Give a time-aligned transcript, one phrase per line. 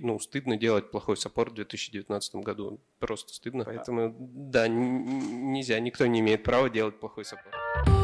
[0.00, 2.80] Ну, стыдно делать плохой саппорт в 2019 году.
[3.00, 3.64] Просто стыдно.
[3.64, 7.97] Поэтому, да, нельзя, никто не имеет права делать плохой саппорт.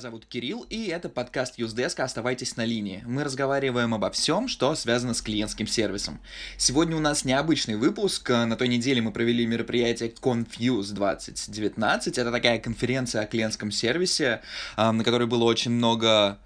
[0.00, 3.02] Зовут Кирилл, и это подкаст Юздеска «Оставайтесь на линии».
[3.06, 6.20] Мы разговариваем обо всем, что связано с клиентским сервисом.
[6.56, 8.30] Сегодня у нас необычный выпуск.
[8.30, 12.16] На той неделе мы провели мероприятие Confuse 2019.
[12.16, 14.40] Это такая конференция о клиентском сервисе,
[14.78, 16.38] на которой было очень много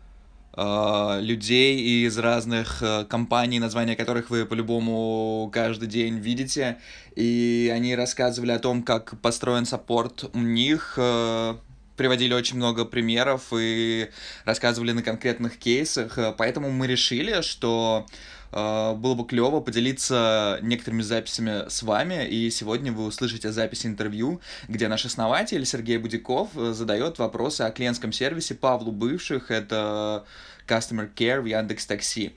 [0.52, 6.78] а, людей из разных а, компаний, названия которых вы по-любому каждый день видите,
[7.14, 11.58] и они рассказывали о том, как построен саппорт у них, а,
[11.96, 14.10] приводили очень много примеров и
[14.44, 18.06] рассказывали на конкретных кейсах, э, поэтому мы решили, что
[18.52, 24.40] э, было бы клево поделиться некоторыми записями с вами, и сегодня вы услышите запись интервью,
[24.68, 30.24] где наш основатель Сергей Будяков э, задает вопросы о клиентском сервисе Павлу Бывших, это
[30.66, 32.34] Customer Care в Яндекс Такси.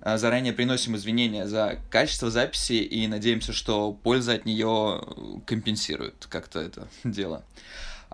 [0.00, 5.02] Заранее приносим извинения за качество записи и надеемся, что польза от нее
[5.44, 7.44] компенсирует как-то это дело.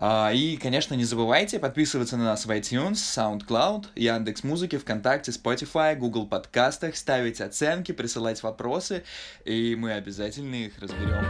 [0.06, 5.96] А, и, конечно, не забывайте подписываться на нас в iTunes, SoundCloud, Яндекс Музыки, ВКонтакте, Spotify,
[5.96, 9.02] Google подкастах, ставить оценки, присылать вопросы,
[9.46, 11.24] и мы обязательно их разберем.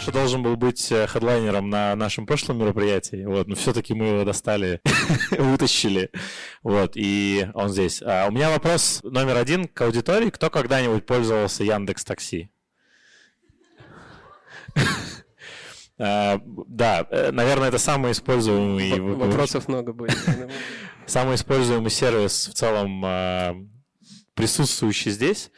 [0.00, 4.24] Что должен был быть э, хедлайнером на нашем прошлом мероприятии, вот, но все-таки мы его
[4.24, 4.80] достали,
[5.30, 6.10] вытащили,
[6.64, 8.02] вот, и он здесь.
[8.04, 10.30] А у меня вопрос номер один к аудитории.
[10.30, 12.50] Кто когда-нибудь пользовался Яндекс Такси?
[15.96, 18.98] А, да, э, наверное, это самый используемый...
[18.98, 20.18] Вопросов много будет.
[21.06, 23.54] Самый используемый сервис в целом а,
[24.34, 25.52] присутствующий здесь.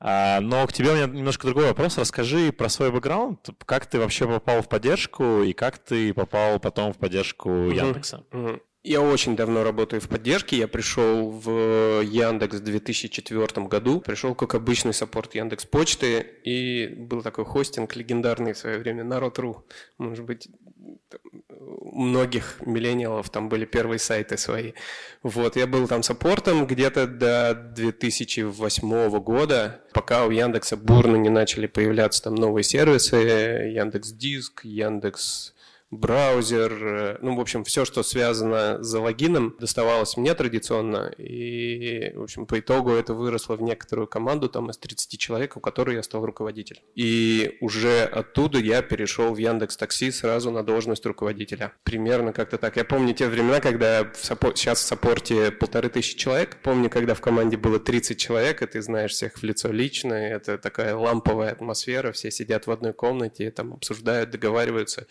[0.00, 1.98] А, но к тебе у меня немножко другой вопрос.
[1.98, 3.48] Расскажи про свой бэкграунд.
[3.64, 8.24] Как ты вообще попал в поддержку и как ты попал потом в поддержку Яндекса?
[8.86, 10.56] Я очень давно работаю в поддержке.
[10.56, 14.00] Я пришел в Яндекс в 2004 году.
[14.00, 16.24] Пришел как обычный саппорт Яндекс Почты.
[16.44, 19.66] И был такой хостинг легендарный в свое время, Народ.ру.
[19.98, 20.46] Может быть,
[21.50, 24.72] у многих миллениалов там были первые сайты свои.
[25.24, 31.66] Вот, я был там саппортом где-то до 2008 года, пока у Яндекса бурно не начали
[31.66, 35.55] появляться там новые сервисы, Яндекс Диск, Яндекс
[35.96, 42.22] браузер, э, ну, в общем, все, что связано с логином, доставалось мне традиционно, и, в
[42.22, 46.02] общем, по итогу это выросло в некоторую команду, там, из 30 человек, у которой я
[46.02, 46.82] стал руководителем.
[46.94, 51.72] И уже оттуда я перешел в Яндекс Такси сразу на должность руководителя.
[51.84, 52.76] Примерно как-то так.
[52.76, 54.56] Я помню те времена, когда в саппор...
[54.56, 56.56] сейчас в саппорте полторы тысячи человек.
[56.62, 60.58] Помню, когда в команде было 30 человек, и ты знаешь всех в лицо лично, это
[60.58, 65.06] такая ламповая атмосфера, все сидят в одной комнате, там обсуждают, договариваются,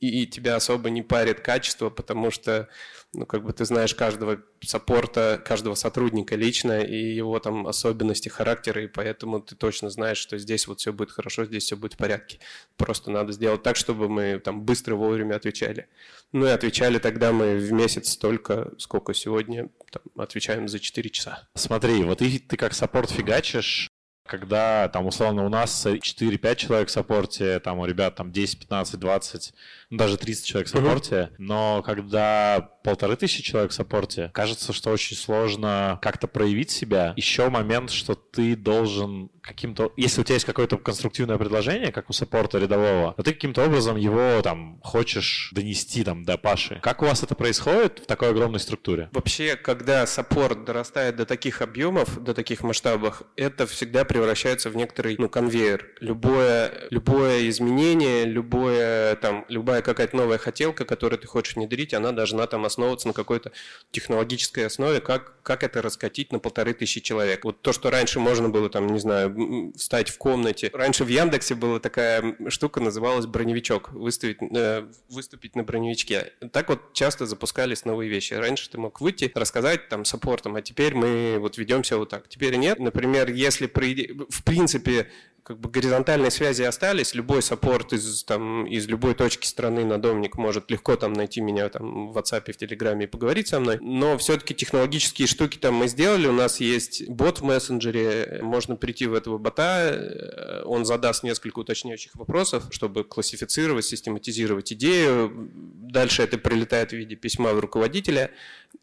[0.00, 2.68] и тебя особо не парит качество, потому что,
[3.12, 8.82] ну, как бы ты знаешь каждого саппорта, каждого сотрудника лично и его там особенности характера,
[8.82, 11.96] и поэтому ты точно знаешь, что здесь вот все будет хорошо, здесь все будет в
[11.96, 12.38] порядке.
[12.76, 15.88] Просто надо сделать так, чтобы мы там быстро вовремя отвечали.
[16.32, 21.48] Ну и отвечали тогда мы в месяц столько, сколько сегодня там, отвечаем за 4 часа.
[21.54, 23.88] Смотри, вот ты, ты как саппорт фигачишь,
[24.28, 29.00] когда там условно у нас 4-5 человек в саппорте, там у ребят там 10, 15,
[29.00, 29.54] 20
[29.90, 31.34] ну, даже 30 человек в саппорте, uh-huh.
[31.38, 37.14] но когда полторы тысячи человек в саппорте, кажется, что очень сложно как-то проявить себя.
[37.16, 39.92] Еще момент, что ты должен каким-то...
[39.96, 43.96] Если у тебя есть какое-то конструктивное предложение, как у саппорта рядового, то ты каким-то образом
[43.96, 46.80] его там хочешь донести там до Паши.
[46.82, 49.08] Как у вас это происходит в такой огромной структуре?
[49.12, 55.16] Вообще, когда саппорт дорастает до таких объемов, до таких масштабов, это всегда превращается в некоторый
[55.18, 55.88] ну, конвейер.
[56.00, 62.46] Любое, любое изменение, любое, там, любая какая-то новая хотелка, которую ты хочешь внедрить, она должна
[62.46, 63.52] там основываться на какой-то
[63.92, 67.44] технологической основе, как, как это раскатить на полторы тысячи человек.
[67.44, 69.37] Вот то, что раньше можно было там, не знаю,
[69.76, 70.70] встать в комнате.
[70.72, 76.32] Раньше в Яндексе была такая штука, называлась броневичок, выставить, э, выступить на броневичке.
[76.52, 78.34] Так вот часто запускались новые вещи.
[78.34, 82.28] Раньше ты мог выйти, рассказать там саппортом, а теперь мы вот ведемся вот так.
[82.28, 82.78] Теперь нет.
[82.78, 85.08] Например, если в принципе
[85.48, 90.70] как бы горизонтальные связи остались, любой саппорт из, там, из любой точки страны надомник может
[90.70, 94.54] легко там найти меня там в WhatsApp, в Телеграме и поговорить со мной, но все-таки
[94.54, 99.38] технологические штуки там мы сделали, у нас есть бот в мессенджере, можно прийти в этого
[99.38, 106.96] бота, э, он задаст несколько уточняющих вопросов, чтобы классифицировать, систематизировать идею, дальше это прилетает в
[106.96, 108.30] виде письма в руководителя,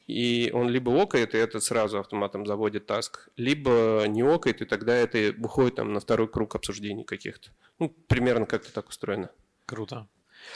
[0.07, 4.95] и он либо окает, и это сразу автоматом заводит таск, либо не окает, и тогда
[4.95, 7.49] это выходит там на второй круг обсуждений каких-то.
[7.79, 9.29] Ну, примерно как-то так устроено.
[9.65, 10.07] Круто.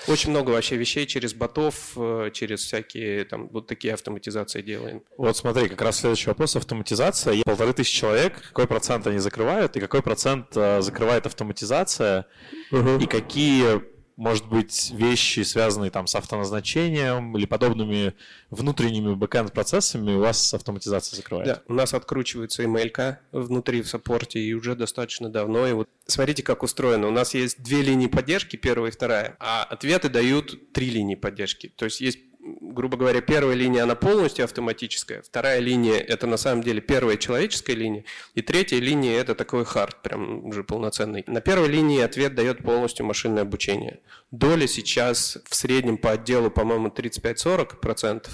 [0.08, 5.04] Очень много вообще вещей через ботов, э, через всякие там вот такие автоматизации делаем.
[5.18, 7.42] Вот смотри, как раз следующий вопрос автоматизация.
[7.46, 12.26] Полторы тысячи человек, какой процент они закрывают, и какой процент э, закрывает автоматизация,
[12.72, 12.98] угу.
[13.00, 13.82] и какие
[14.20, 18.14] может быть, вещи, связанные там с автоназначением или подобными
[18.50, 21.48] внутренними бэкэнд-процессами у вас автоматизация закрывает?
[21.48, 25.66] Да, у нас откручивается email внутри в саппорте и уже достаточно давно.
[25.68, 27.08] И вот смотрите, как устроено.
[27.08, 31.72] У нас есть две линии поддержки, первая и вторая, а ответы дают три линии поддержки.
[31.78, 32.20] То есть есть
[32.62, 37.76] грубо говоря, первая линия, она полностью автоматическая, вторая линия– это на самом деле первая человеческая
[37.76, 38.04] линия,
[38.36, 41.24] и третья линия– это такой хард, прям уже полноценный.
[41.28, 44.00] На первой линии ответ дает полностью машинное обучение.
[44.32, 48.28] Доля сейчас в среднем по отделу, по-моему, 35-40%,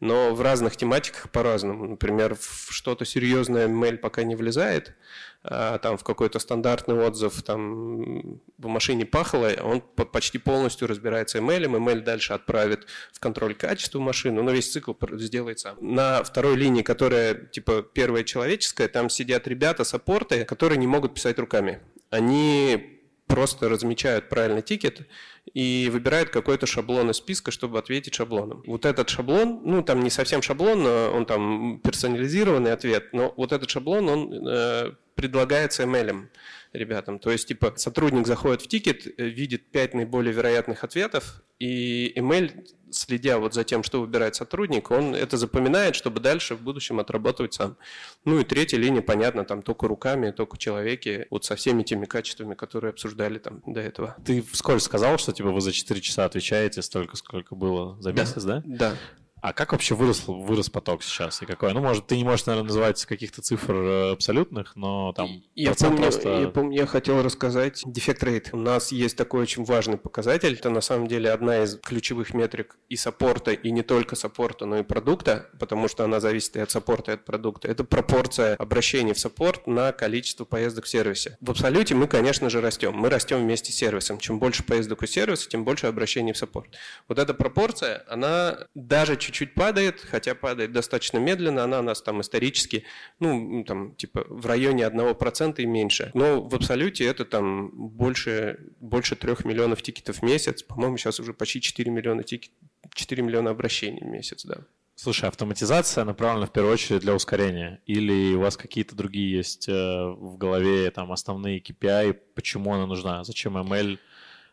[0.00, 1.86] но в разных тематиках по-разному.
[1.86, 4.94] Например, в что-то серьезное mail пока не влезает–
[5.42, 12.00] там в какой-то стандартный отзыв там в машине пахло, он почти полностью разбирается email, email
[12.00, 15.76] дальше отправит в контроль качества машины, но весь цикл сделает сам.
[15.80, 21.38] На второй линии, которая типа первая человеческая, там сидят ребята, саппорты, которые не могут писать
[21.38, 21.80] руками.
[22.10, 22.98] Они
[23.28, 25.06] просто размечают правильный тикет
[25.54, 28.62] и выбирают какой-то шаблон из списка, чтобы ответить шаблоном.
[28.66, 33.70] Вот этот шаблон, ну там не совсем шаблон, он там персонализированный ответ, но вот этот
[33.70, 36.28] шаблон, он э, предлагается ML
[36.72, 37.18] ребятам.
[37.18, 42.52] То есть, типа, сотрудник заходит в тикет, э, видит пять наиболее вероятных ответов, и ML,
[42.92, 47.54] следя вот за тем, что выбирает сотрудник, он это запоминает, чтобы дальше в будущем отрабатывать
[47.54, 47.76] сам.
[48.24, 52.54] Ну и третья линия, понятно, там только руками, только человеки, вот со всеми теми качествами,
[52.54, 54.16] которые обсуждали там до этого.
[54.24, 58.44] Ты вскользь сказал, что типа вы за 4 часа отвечаете столько, сколько было за месяц,
[58.44, 58.62] да?
[58.64, 58.94] Да.
[59.40, 61.72] А как вообще вырос, вырос поток сейчас и какой?
[61.72, 65.96] Ну, может, ты не можешь, наверное, называть каких-то цифр э, абсолютных, но там я помню,
[65.98, 66.40] просто...
[66.40, 68.50] Я помню, я хотел рассказать defect rate.
[68.52, 70.54] У нас есть такой очень важный показатель.
[70.54, 74.78] Это на самом деле одна из ключевых метрик и саппорта, и не только саппорта, но
[74.78, 77.68] и продукта, потому что она зависит и от саппорта, и от продукта.
[77.68, 81.36] Это пропорция обращений в саппорт на количество поездок в сервисе.
[81.40, 82.94] В абсолюте мы, конечно же, растем.
[82.94, 84.18] Мы растем вместе с сервисом.
[84.18, 86.68] Чем больше поездок у сервиса, тем больше обращений в саппорт.
[87.06, 92.20] Вот эта пропорция, она даже чуть-чуть падает, хотя падает достаточно медленно, она у нас там
[92.20, 92.84] исторически,
[93.20, 96.10] ну, там, типа, в районе 1% и меньше.
[96.14, 101.34] Но в абсолюте это там больше, больше 3 миллионов тикетов в месяц, по-моему, сейчас уже
[101.34, 102.50] почти 4 миллиона тикет,
[102.94, 104.58] 4 миллиона обращений в месяц, да.
[104.94, 107.80] Слушай, автоматизация направлена в первую очередь для ускорения?
[107.86, 113.22] Или у вас какие-то другие есть э, в голове там основные KPI, почему она нужна?
[113.22, 113.98] Зачем ML?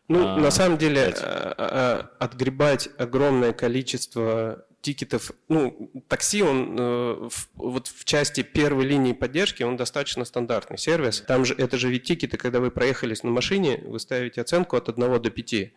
[0.08, 7.28] Ну, а, на самом деле, а, а, отгребать огромное количество тикетов, ну, такси, он э,
[7.28, 11.24] в, вот в части первой линии поддержки, он достаточно стандартный сервис.
[11.26, 14.88] Там же, это же ведь тикеты, когда вы проехались на машине, вы ставите оценку от
[14.88, 15.72] 1 до 5.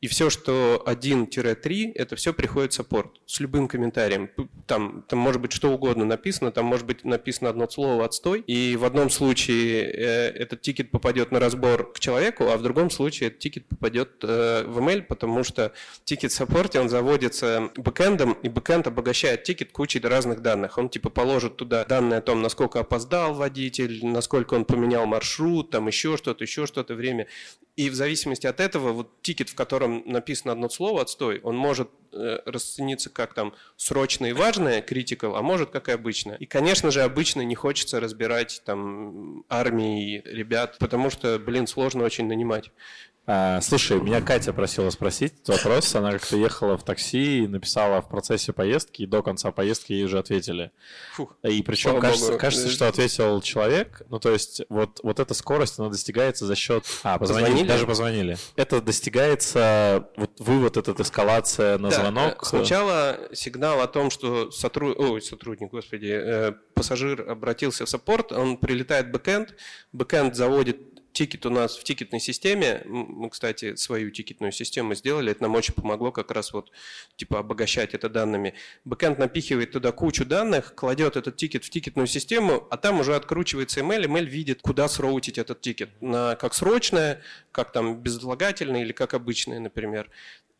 [0.00, 4.30] И все, что 1-3, это все приходит в саппорт с любым комментарием.
[4.66, 8.76] Там, там может быть что угодно написано, там может быть написано одно слово «отстой», и
[8.76, 13.28] в одном случае э, этот тикет попадет на разбор к человеку, а в другом случае
[13.28, 15.72] этот тикет попадет э, в ML, потому что
[16.04, 20.78] тикет в саппорте, он заводится бэкэндом, и бэкэнд обогащает тикет кучей разных данных.
[20.78, 25.88] Он типа положит туда данные о том, насколько опоздал водитель, насколько он поменял маршрут, там
[25.88, 27.26] еще что-то, еще что-то, время.
[27.76, 31.90] И в зависимости от этого вот тикет, в котором написано одно слово «отстой», он может
[32.44, 36.32] расцениться как там срочное и важное, critical, а может как и обычно.
[36.32, 42.26] И, конечно же, обычно не хочется разбирать там армии ребят, потому что, блин, сложно очень
[42.26, 42.70] нанимать.
[43.30, 45.94] А, слушай, меня Катя просила спросить вопрос.
[45.94, 50.06] Она как-то ехала в такси и написала в процессе поездки, и до конца поездки ей
[50.06, 50.70] уже ответили.
[51.12, 54.00] Фух, и причем кажется, кажется, что ответил человек.
[54.08, 56.86] Ну, то есть, вот, вот эта скорость, она достигается за счет...
[57.02, 57.68] А, позвонили, позвонили?
[57.68, 58.36] даже позвонили.
[58.56, 62.42] Это достигается, вот вывод этот эскалация на да, звонок.
[62.42, 64.98] Э, сначала сигнал о том, что сотруд...
[64.98, 69.54] Ой, сотрудник, господи, э, пассажир обратился в саппорт, он прилетает в бэкэнд,
[69.92, 70.78] бэкэнд заводит
[71.18, 75.74] Тикет у нас в тикетной системе, мы, кстати, свою тикетную систему сделали, это нам очень
[75.74, 76.70] помогло как раз вот,
[77.16, 78.54] типа, обогащать это данными.
[78.84, 83.80] Бэкэнд напихивает туда кучу данных, кладет этот тикет в тикетную систему, а там уже откручивается
[83.80, 87.20] ML, ML видит, куда сроутить этот тикет, на как срочное,
[87.50, 90.08] как там безотлагательное или как обычное, например.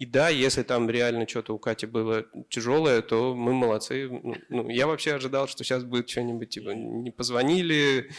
[0.00, 4.08] И да, если там реально что-то у Кати было тяжелое, то мы молодцы.
[4.48, 8.10] Ну, я вообще ожидал, что сейчас будет что-нибудь, типа, не позвонили,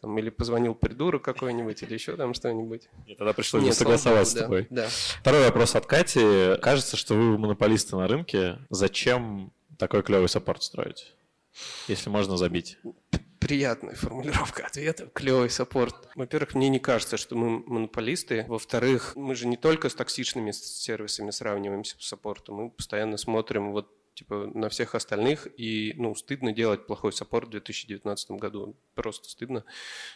[0.00, 2.88] там, или позвонил придурок какой-нибудь, или еще там что-нибудь.
[3.06, 4.66] Нет, тогда пришлось Нет, согласоваться с тобой.
[4.70, 4.88] Да,
[5.20, 6.56] Второй вопрос от Кати.
[6.60, 8.58] Кажется, что вы монополисты на рынке.
[8.70, 11.14] Зачем такой клевый саппорт строить?
[11.88, 12.78] Если можно забить.
[13.38, 15.06] Приятная формулировка ответа.
[15.12, 16.08] Клевый саппорт.
[16.14, 18.44] Во-первых, мне не кажется, что мы монополисты.
[18.48, 22.54] Во-вторых, мы же не только с таксишными сервисами сравниваемся по саппорту.
[22.54, 27.50] Мы постоянно смотрим вот типа на всех остальных, и, ну, стыдно делать плохой саппорт в
[27.52, 28.76] 2019 году.
[28.94, 29.64] Просто стыдно,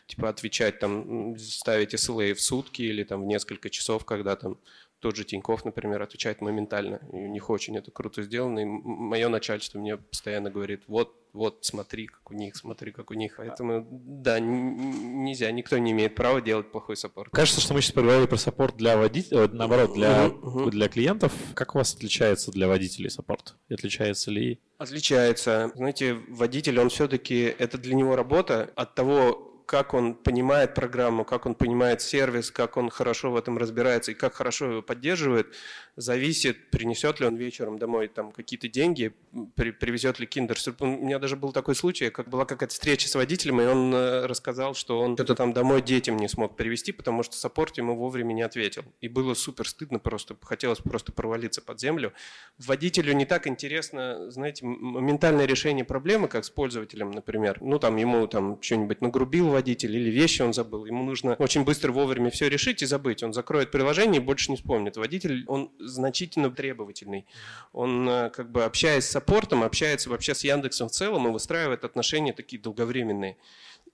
[0.06, 4.58] типа, отвечать там, ставить SLA в сутки или там в несколько часов, когда там
[5.00, 7.00] тот же Тиньков, например, отвечает моментально.
[7.12, 8.60] И у них очень это круто сделано.
[8.60, 13.14] И мое начальство мне постоянно говорит, вот, вот, смотри, как у них, смотри, как у
[13.14, 13.34] них.
[13.36, 17.30] Поэтому, да, нельзя, никто не имеет права делать плохой саппорт.
[17.30, 21.32] Кажется, что мы сейчас поговорили про саппорт для водителей, э, наоборот, для, uh-huh, для клиентов.
[21.54, 23.54] Как у вас отличается для водителей саппорт?
[23.68, 24.60] И отличается ли?
[24.78, 25.72] Отличается.
[25.74, 28.72] Знаете, водитель, он все-таки, это для него работа.
[28.74, 33.58] От того, как он понимает программу, как он понимает сервис, как он хорошо в этом
[33.58, 35.54] разбирается и как хорошо его поддерживает,
[35.96, 39.14] зависит, принесет ли он вечером домой там какие-то деньги,
[39.54, 40.58] при, привезет ли киндер.
[40.80, 44.26] У меня даже был такой случай, как была какая-то встреча с водителем, и он э,
[44.26, 48.34] рассказал, что он что-то там домой детям не смог привезти, потому что саппорт ему вовремя
[48.34, 48.84] не ответил.
[49.00, 52.12] И было супер стыдно просто, хотелось просто провалиться под землю.
[52.58, 57.58] Водителю не так интересно, знаете, моментальное решение проблемы, как с пользователем, например.
[57.62, 60.84] Ну, там ему там что-нибудь нагрубил водитель или вещи он забыл.
[60.84, 63.22] Ему нужно очень быстро вовремя все решить и забыть.
[63.22, 64.96] Он закроет приложение и больше не вспомнит.
[64.96, 67.26] Водитель, он значительно требовательный.
[67.72, 71.84] Он э, как бы общаясь с саппортом, общается вообще с Яндексом в целом и выстраивает
[71.84, 73.36] отношения такие долговременные.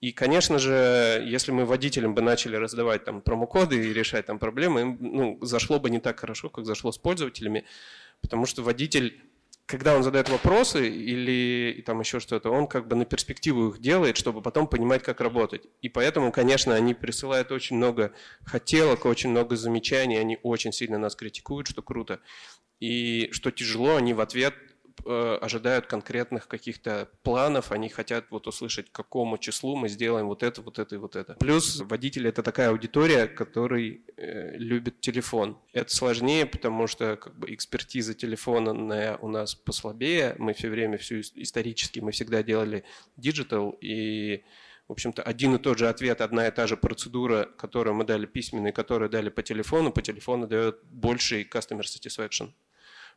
[0.01, 4.81] И, конечно же, если мы водителям бы начали раздавать там промокоды и решать там проблемы,
[4.81, 7.65] им ну, зашло бы не так хорошо, как зашло с пользователями,
[8.21, 9.23] потому что водитель
[9.67, 14.17] когда он задает вопросы или там еще что-то, он как бы на перспективу их делает,
[14.17, 15.63] чтобы потом понимать, как работать.
[15.81, 18.13] И поэтому, конечно, они присылают очень много
[18.45, 22.21] хотелок, очень много замечаний, они очень сильно нас критикуют, что круто.
[22.81, 24.55] И что тяжело, они в ответ
[25.05, 30.43] Э, ожидают конкретных каких-то планов, они хотят вот услышать, к какому числу мы сделаем вот
[30.43, 31.35] это, вот это и вот это.
[31.35, 35.59] Плюс водители– это такая аудитория, который э, любит телефон.
[35.73, 40.37] Это сложнее, потому что как бы экспертиза телефона у нас послабее.
[40.39, 42.85] Мы все время, всю исторически, мы всегда делали
[43.17, 44.45] digital, и
[44.89, 48.27] в общем-то, один и тот же ответ, одна и та же процедура, которую мы дали
[48.27, 52.53] письменной, которую дали по телефону, по телефону дает больший customer satisfaction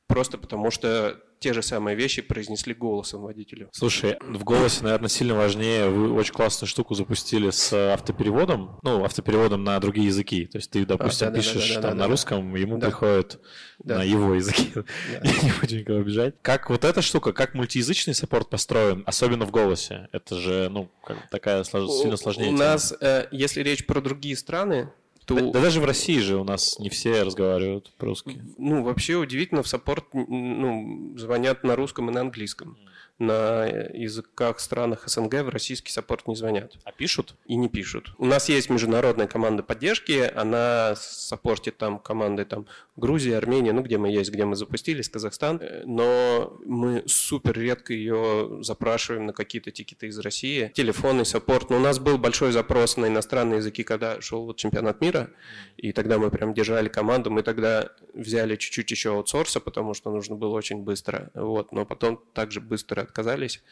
[0.07, 3.69] просто потому что те же самые вещи произнесли голосом водителю.
[3.71, 5.89] Слушай, в голосе, наверное, сильно важнее.
[5.89, 10.45] Вы очень классную штуку запустили с автопереводом, ну, автопереводом на другие языки.
[10.47, 12.87] То есть ты, допустим, а, да, пишешь да, да, там на русском, ему да.
[12.87, 13.39] приходит
[13.79, 13.97] да.
[13.97, 14.71] на его языке.
[14.73, 14.83] Да.
[15.23, 16.35] Я не буду никого обижать.
[16.41, 20.07] Как вот эта штука, как мультиязычный саппорт построен, особенно в голосе?
[20.13, 20.89] Это же, ну,
[21.31, 22.49] такая сильно сложнее.
[22.49, 24.89] У нас, э, если речь про другие страны,
[25.25, 25.35] то...
[25.35, 28.41] Да, да даже в России же у нас не все разговаривают по-русски.
[28.57, 32.77] Ну, вообще удивительно, в саппорт ну, звонят на русском и на английском.
[32.79, 36.73] М-м на языках странах СНГ в российский саппорт не звонят.
[36.83, 37.35] А пишут?
[37.45, 38.13] И не пишут.
[38.17, 42.65] У нас есть международная команда поддержки, она саппортит там команды там
[42.97, 48.59] Грузия, Армения, ну где мы есть, где мы запустились, Казахстан, но мы супер редко ее
[48.61, 50.71] запрашиваем на какие-то тикеты из России.
[50.73, 55.01] Телефонный саппорт, но у нас был большой запрос на иностранные языки, когда шел вот чемпионат
[55.01, 55.29] мира,
[55.77, 60.35] и тогда мы прям держали команду, мы тогда взяли чуть-чуть еще аутсорса, потому что нужно
[60.35, 63.63] было очень быстро, вот, но потом также быстро отказались,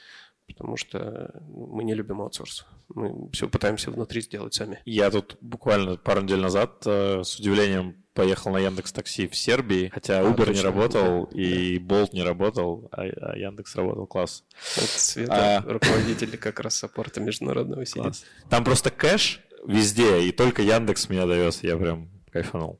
[0.47, 2.65] потому что мы не любим аутсорс.
[2.89, 4.81] Мы все пытаемся внутри сделать сами.
[4.85, 9.89] Я тут буквально пару недель назад э, с удивлением поехал на Яндекс Такси в Сербии,
[9.89, 11.95] хотя а, Uber точно, не работал да, и да.
[11.95, 14.05] Bolt не работал, а, а Яндекс работал.
[14.05, 14.43] Класс.
[14.75, 15.61] Вот Света, а...
[15.61, 18.23] руководитель как раз саппорта международного сидит.
[18.49, 22.79] Там просто кэш везде, и только Яндекс меня довез, я прям кайфанул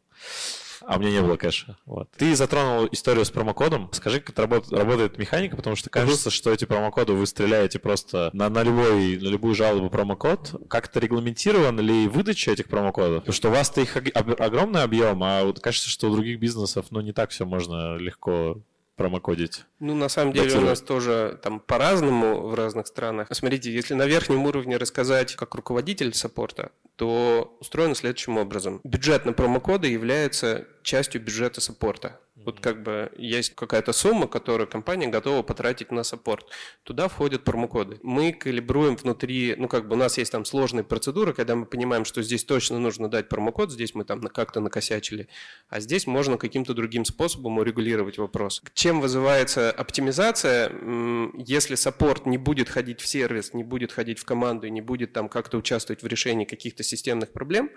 [0.85, 1.77] а у меня не было кэша.
[1.85, 2.09] Вот.
[2.17, 3.89] Ты затронул историю с промокодом.
[3.93, 8.49] Скажи, как это работает механика, потому что кажется, что эти промокоды вы стреляете просто на,
[8.49, 10.67] на, любой, на любую жалобу промокод.
[10.69, 13.19] Как это регламентировано ли выдача этих промокодов?
[13.19, 17.01] Потому что у вас-то их огромный объем, а вот кажется, что у других бизнесов ну,
[17.01, 18.61] не так все можно легко
[18.95, 19.65] промокодить?
[19.79, 23.27] Ну, на самом деле, у нас тоже там по-разному в разных странах.
[23.31, 28.81] Смотрите, если на верхнем уровне рассказать как руководитель саппорта, то устроено следующим образом.
[28.83, 32.19] Бюджет на промокоды является частью бюджета саппорта.
[32.45, 36.45] Вот как бы есть какая-то сумма, которую компания готова потратить на саппорт.
[36.83, 37.99] Туда входят промокоды.
[38.03, 42.05] Мы калибруем внутри, ну как бы у нас есть там сложные процедуры, когда мы понимаем,
[42.05, 45.27] что здесь точно нужно дать промокод, здесь мы там как-то накосячили,
[45.69, 48.61] а здесь можно каким-то другим способом урегулировать вопрос.
[48.73, 50.71] Чем вызывается оптимизация?
[51.37, 55.13] Если саппорт не будет ходить в сервис, не будет ходить в команду и не будет
[55.13, 57.69] там как-то участвовать в решении каких-то системных проблем,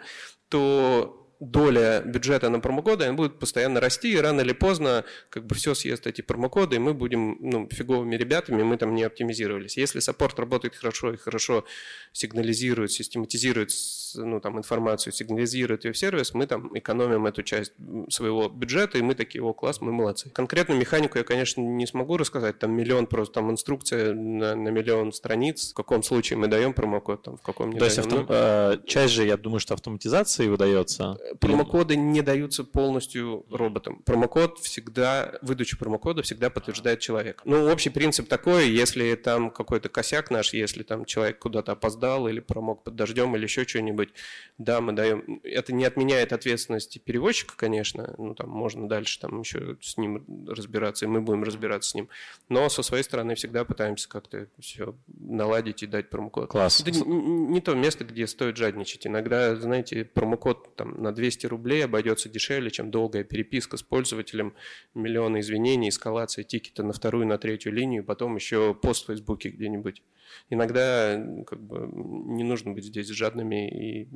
[0.48, 5.54] то доля бюджета на промокоды, она будет постоянно расти, и рано или поздно как бы
[5.54, 9.76] все съест эти промокоды, и мы будем ну, фиговыми ребятами, мы там не оптимизировались.
[9.76, 11.64] Если саппорт работает хорошо и хорошо
[12.12, 13.70] сигнализирует, систематизирует
[14.14, 17.72] ну, там, информацию, сигнализирует ее в сервис, мы там экономим эту часть
[18.08, 20.30] своего бюджета, и мы такие, о, класс, мы молодцы.
[20.30, 25.12] Конкретно механику я, конечно, не смогу рассказать, там миллион просто, там инструкция на, на миллион
[25.12, 27.90] страниц, в каком случае мы даем промокод, там, в каком не То даем.
[27.90, 28.20] есть автом...
[28.20, 31.18] Ну, э, часть же, я думаю, что автоматизации выдается.
[31.40, 34.02] Промокоды не даются полностью роботам.
[34.04, 37.42] Промокод всегда, выдачу промокода всегда подтверждает человек.
[37.44, 42.40] Ну, общий принцип такой, если там какой-то косяк наш, если там человек куда-то опоздал или
[42.40, 44.10] промок под дождем или еще что-нибудь,
[44.58, 45.40] да, мы даем.
[45.42, 51.04] Это не отменяет ответственности перевозчика, конечно, ну, там можно дальше там еще с ним разбираться,
[51.04, 52.08] и мы будем разбираться с ним.
[52.48, 56.50] Но со своей стороны всегда пытаемся как-то все наладить и дать промокод.
[56.50, 56.80] Класс.
[56.80, 59.06] Это не, не то место, где стоит жадничать.
[59.06, 64.54] Иногда, знаете, промокод там, на 200 рублей обойдется дешевле, чем долгая переписка с пользователем,
[64.94, 70.02] миллионы извинений, эскалация тикета на вторую, на третью линию, потом еще пост в Фейсбуке где-нибудь.
[70.50, 74.08] Иногда как бы, не нужно быть здесь жадными и,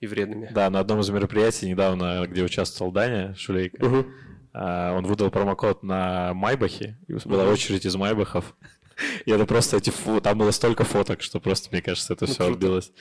[0.00, 0.50] и вредными.
[0.54, 4.06] Да, на одном из мероприятий недавно, где участвовал Даня Шулейко, Угу.
[4.52, 7.52] а, он выдал промокод на Майбахе, и была Мгм.
[7.52, 8.54] очередь из Майбахов.
[9.26, 12.32] И это просто эти фо- там было столько фоток, что просто, мне кажется, это Ну,
[12.32, 12.52] все круто.
[12.52, 12.92] отбилось.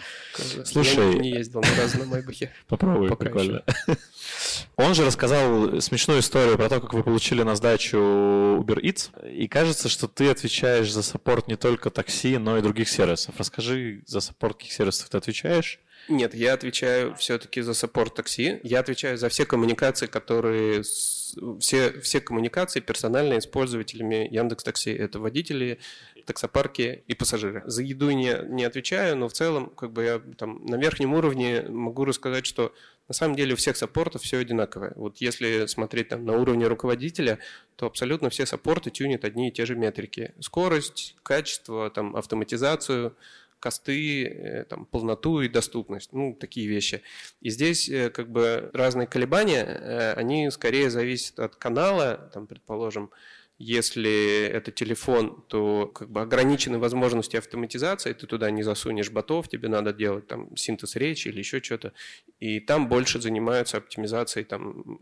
[0.58, 1.20] Я Слушай.
[1.20, 2.52] не ездил ни разу на Майбахе.
[2.68, 3.64] Попробуй, Пока прикольно.
[4.76, 9.12] Он же рассказал смешную историю про то, как вы получили на сдачу Uber Eats.
[9.32, 13.36] И кажется, что ты отвечаешь за саппорт не только такси, но и других сервисов.
[13.38, 15.80] Расскажи, за саппорт каких сервисов ты отвечаешь?
[16.10, 18.60] Нет, я отвечаю все-таки за саппорт такси.
[18.64, 20.84] Я отвечаю за все коммуникации, которые...
[20.84, 21.23] с-
[21.60, 24.92] Все, все коммуникации персональные с пользователями Яндекс Такси.
[24.92, 25.80] Это водители,
[26.26, 27.64] таксопарки и пассажиры.
[27.66, 31.64] За еду не, не отвечаю, но в целом как бы я там на верхнем уровне
[31.68, 32.74] могу рассказать, что
[33.08, 34.94] на самом деле у всех саппортов все одинаковое.
[34.96, 37.40] Вот если смотреть там на уровне руководителя,
[37.76, 40.34] то абсолютно все саппорты тюнят одни и те же метрики.
[40.40, 43.16] Скорость, качество, там, автоматизацию,
[43.64, 47.02] косты, э, там, полноту и доступность, ну, такие вещи.
[47.40, 53.10] И здесь э, как бы разные колебания, э, они скорее зависят от канала, там, предположим,
[53.58, 59.70] если это телефон, то как бы ограничены возможности автоматизации, ты туда не засунешь ботов, тебе
[59.70, 61.94] надо делать там синтез речи или еще что-то,
[62.42, 65.00] и там больше занимаются оптимизацией там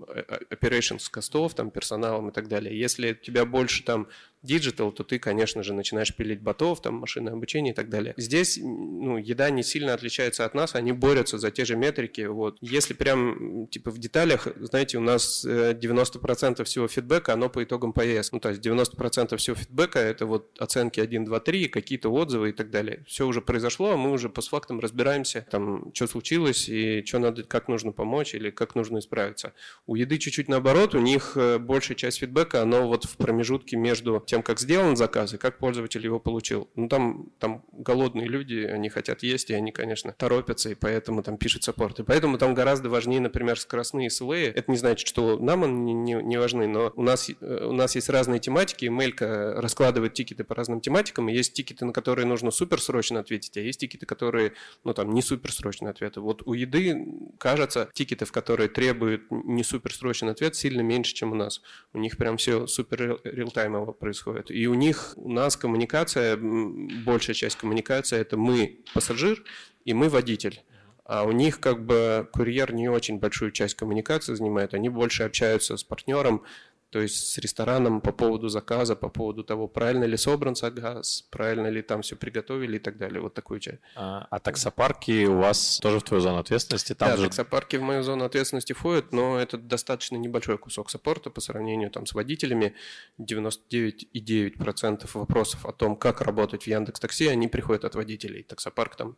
[0.51, 2.77] operations costs, там персоналом и так далее.
[2.77, 4.07] Если у тебя больше там
[4.43, 8.13] digital, то ты, конечно же, начинаешь пилить ботов, там машинное обучение и так далее.
[8.17, 12.21] Здесь ну, еда не сильно отличается от нас, они борются за те же метрики.
[12.21, 12.57] Вот.
[12.61, 17.93] Если прям типа в деталях, знаете, у нас э, 90% всего фидбэка, оно по итогам
[17.93, 18.35] поездки.
[18.35, 22.53] Ну, то есть 90% всего фидбэка это вот оценки 1, 2, 3, какие-то отзывы и
[22.53, 23.03] так далее.
[23.07, 27.43] Все уже произошло, а мы уже по фактам разбираемся, там, что случилось и что надо,
[27.43, 29.53] как нужно помочь или как нужно исправиться.
[29.85, 34.15] У еды чуть-чуть наоборот, у них э, большая часть фидбэка, оно вот в промежутке между
[34.31, 36.69] тем, как сделан заказ и как пользователь его получил.
[36.75, 41.37] Ну, там, там голодные люди, они хотят есть, и они, конечно, торопятся, и поэтому там
[41.37, 41.99] пишут саппорт.
[41.99, 44.53] И поэтому там гораздо важнее, например, скоростные SLA.
[44.55, 47.95] Это не значит, что нам они не, не, важны, но у нас, э, у нас
[47.95, 52.51] есть разные тематики, Мелька раскладывает тикеты по разным тематикам, и есть тикеты, на которые нужно
[52.51, 54.53] суперсрочно ответить, а есть тикеты, которые,
[54.85, 56.21] ну, там, не суперсрочные ответы.
[56.21, 57.05] Вот у еды,
[57.37, 61.61] кажется, тикетов, которые требуют не суперсрочный ответ, сильно меньше, чем у нас.
[61.91, 64.20] У них прям все супер реалтаймово происходит.
[64.51, 69.43] И у них, у нас коммуникация, большая часть коммуникации, это мы пассажир
[69.85, 70.61] и мы водитель.
[71.05, 75.75] А у них как бы курьер не очень большую часть коммуникации занимает, они больше общаются
[75.75, 76.43] с партнером,
[76.91, 81.67] то есть с рестораном по поводу заказа, по поводу того, правильно ли собран заказ, правильно
[81.67, 83.21] ли там все приготовили и так далее.
[83.21, 83.79] Вот такую часть.
[83.95, 86.93] А, а таксопарки у вас тоже в твою зону ответственности?
[86.93, 87.23] Там да, же...
[87.23, 92.05] таксопарки в мою зону ответственности входят, но это достаточно небольшой кусок саппорта по сравнению там,
[92.05, 92.75] с водителями.
[93.19, 98.43] 99,9% вопросов о том, как работать в Яндекс Такси, они приходят от водителей.
[98.43, 99.15] Таксопарк там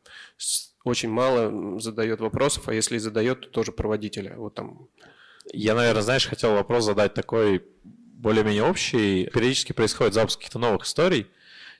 [0.83, 4.35] очень мало задает вопросов, а если и задает, то тоже про водителя.
[4.37, 4.89] Вот там
[5.51, 9.25] Я, наверное, знаешь, хотел вопрос задать такой более-менее общий.
[9.33, 11.27] Периодически происходит запуск каких-то новых историй.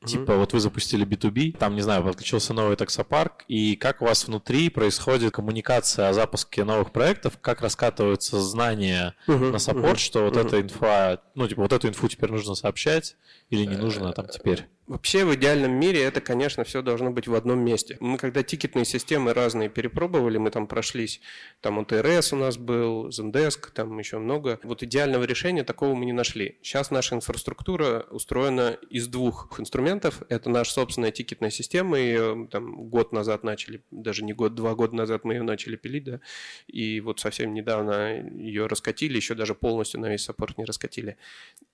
[0.06, 4.28] Типа, вот вы запустили B2B, там, не знаю, подключился новый таксопарк, и как у вас
[4.28, 10.24] внутри происходит коммуникация о запуске новых проектов, как раскатываются знания Мгм, на саппорт, мгм, что
[10.26, 13.16] вот эта инфа, ну, типа, вот эту инфу теперь нужно сообщать
[13.50, 14.68] или не нужно там теперь?
[14.86, 17.96] Вообще в идеальном мире это, конечно, все должно быть в одном месте.
[18.02, 21.22] Мы когда тикетные системы разные перепробовали, мы там прошлись,
[21.62, 24.60] там ОТРС у нас был, Zendesk, там еще много.
[24.62, 26.58] Вот идеального решения такого мы не нашли.
[26.62, 30.22] Сейчас наша инфраструктура устроена из двух инструментов.
[30.28, 34.98] Это наша собственная тикетная система, ее там год назад начали, даже не год, два года
[34.98, 36.20] назад мы ее начали пилить, да,
[36.68, 41.16] и вот совсем недавно ее раскатили, еще даже полностью на весь саппорт не раскатили.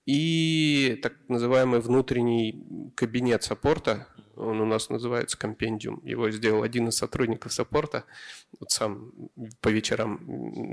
[0.06, 2.52] И так называемый внутренний
[3.00, 6.02] кабинет саппорта, он у нас называется компендиум.
[6.04, 8.04] Его сделал один из сотрудников саппорта.
[8.58, 9.10] Вот сам
[9.62, 10.18] по вечерам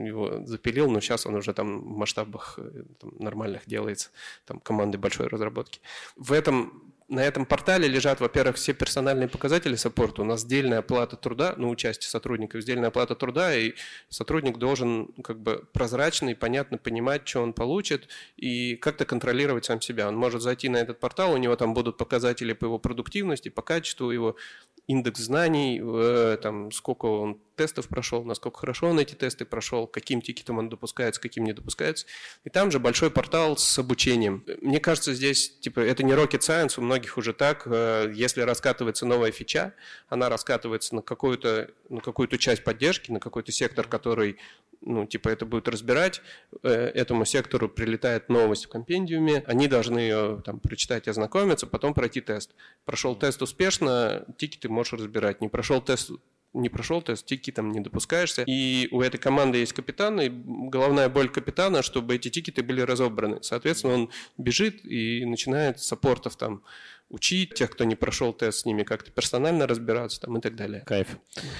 [0.03, 4.09] его запилил, но сейчас он уже там в масштабах э, там, нормальных делается,
[4.45, 5.79] там команды большой разработки.
[6.17, 10.22] В этом на этом портале лежат, во-первых, все персональные показатели саппорта.
[10.22, 13.74] У нас сдельная оплата труда, ну, участие сотрудников, сдельная оплата труда, и
[14.10, 19.80] сотрудник должен как бы прозрачно и понятно понимать, что он получит, и как-то контролировать сам
[19.80, 20.10] себя.
[20.10, 23.62] Он может зайти на этот портал, у него там будут показатели по его продуктивности, по
[23.62, 24.36] качеству его,
[24.88, 30.22] индекс знаний, э, там, сколько он тестов прошел, насколько хорошо он эти тесты прошел, каким
[30.22, 32.06] тикетом он допускается, каким не допускается.
[32.46, 34.46] И там же большой портал с обучением.
[34.62, 37.63] Мне кажется, здесь типа это не rocket science, у многих уже так.
[37.65, 39.74] Э, если раскатывается новая фича,
[40.08, 44.38] она раскатывается на какую-то на какую-то часть поддержки, на какой-то сектор, который
[44.82, 46.22] ну, типа это будет разбирать,
[46.63, 52.22] э, этому сектору прилетает новость в компендиуме, они должны ее там прочитать, ознакомиться, потом пройти
[52.22, 52.52] тест.
[52.86, 55.41] Прошел тест успешно, тикеты можешь разбирать.
[55.41, 56.12] Не прошел тест
[56.62, 58.43] не прошел тест, тикетом не допускаешься.
[58.48, 63.39] И у этой команды есть капитан, и головная боль капитана, чтобы эти тикеты были разобраны.
[63.41, 66.63] Соответственно, он бежит и начинает саппортов там
[67.10, 70.84] учить, тех, кто не прошел тест, с ними как-то персонально разбираться там и так далее.
[70.86, 71.08] Кайф.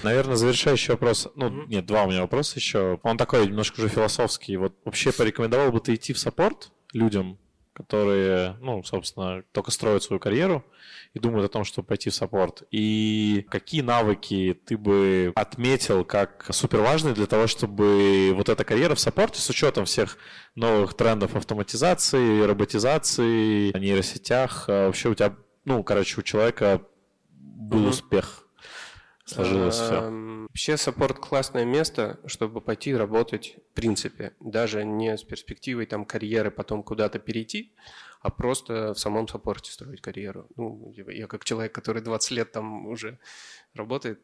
[0.04, 1.30] Наверное, завершающий вопрос.
[1.36, 1.68] Ну, mm-hmm.
[1.68, 3.00] нет, два у меня вопроса еще.
[3.04, 4.58] Он такой немножко уже философский.
[4.58, 7.38] Вот вообще порекомендовал бы ты идти в саппорт людям,
[7.78, 10.66] которые, ну, собственно, только строят свою карьеру
[11.14, 12.64] и думают о том, чтобы пойти в саппорт.
[12.72, 18.96] И какие навыки ты бы отметил как супер важные для того, чтобы вот эта карьера
[18.96, 20.18] в саппорте с учетом всех
[20.56, 26.82] новых трендов автоматизации, роботизации, нейросетях, а вообще у тебя, ну, короче, у человека
[27.30, 27.90] был mm-hmm.
[27.90, 28.47] успех?
[29.28, 30.10] Сложилось все.
[30.48, 34.34] Вообще саппорт классное место, чтобы пойти работать в принципе.
[34.40, 37.74] Даже не с перспективой там карьеры потом куда-то перейти,
[38.22, 40.48] а просто в самом саппорте строить карьеру.
[40.56, 43.20] Ну, я как человек, который 20 лет там уже
[43.78, 44.20] работает,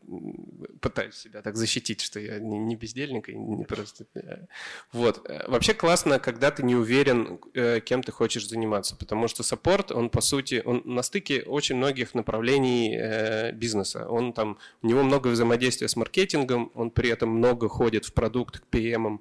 [0.81, 4.05] пытаюсь себя так защитить, что я не, не бездельник и не просто...
[4.15, 4.45] Э,
[4.91, 5.29] вот.
[5.29, 9.91] Э, вообще классно, когда ты не уверен, э, кем ты хочешь заниматься, потому что саппорт,
[9.91, 14.07] он по сути, он на стыке очень многих направлений бизнеса.
[14.07, 18.59] Он там, у него много взаимодействия с маркетингом, он при этом много ходит в продукт
[18.59, 19.19] к PM,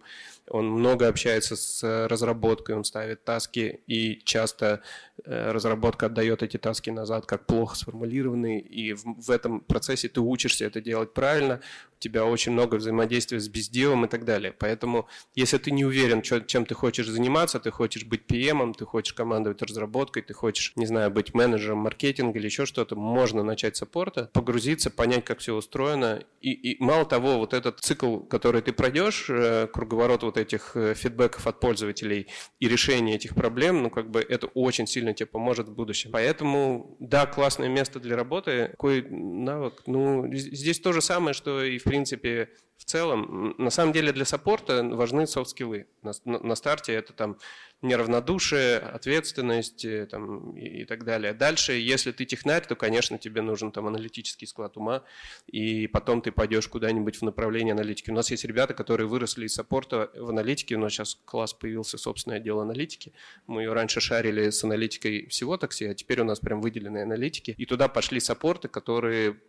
[0.48, 4.83] он много общается с разработкой, он ставит таски, и часто
[5.24, 10.64] э, разработка отдает эти таски назад как плохо сформулированные, и в этом процессе ты учишься
[10.64, 11.61] это делать правильно,
[12.03, 14.53] тебя очень много взаимодействия с безделом и так далее.
[14.53, 19.15] Поэтому, если ты не уверен, чем ты хочешь заниматься, ты хочешь быть PM, ты хочешь
[19.15, 23.81] командовать разработкой, ты хочешь, не знаю, быть менеджером маркетинга или еще что-то, можно начать с
[23.81, 26.25] саппорта, погрузиться, понять, как все устроено.
[26.41, 30.95] И, и мало того, вот этот цикл, который ты пройдешь, э, круговорот вот этих э,
[30.95, 32.29] фидбэков от пользователей
[32.61, 36.11] и решение этих проблем, ну, как бы это очень сильно тебе поможет в будущем.
[36.12, 38.69] Поэтому, да, классное место для работы.
[38.73, 39.83] Какой навык?
[39.87, 42.48] Ну, здесь то же самое, что и в принципе,
[42.83, 45.87] в целом, на самом деле для саппорта важны софт-скиллы.
[46.03, 47.38] На, на, на старте это там
[47.81, 51.33] неравнодушие, ответственность э, там, и, и так далее.
[51.33, 55.03] Дальше, если ты технарь, то, конечно, тебе нужен там аналитический склад ума,
[55.49, 58.11] и потом ты пойдешь куда-нибудь в направлении аналитики.
[58.11, 62.37] У нас есть ребята, которые выросли из саппорта в аналитике, но сейчас класс появился собственный
[62.37, 63.12] отдел аналитики.
[63.47, 67.55] Мы ее раньше шарили с аналитикой всего такси, а теперь у нас прям выделенные аналитики.
[67.59, 69.40] И туда пошли саппорты, которые,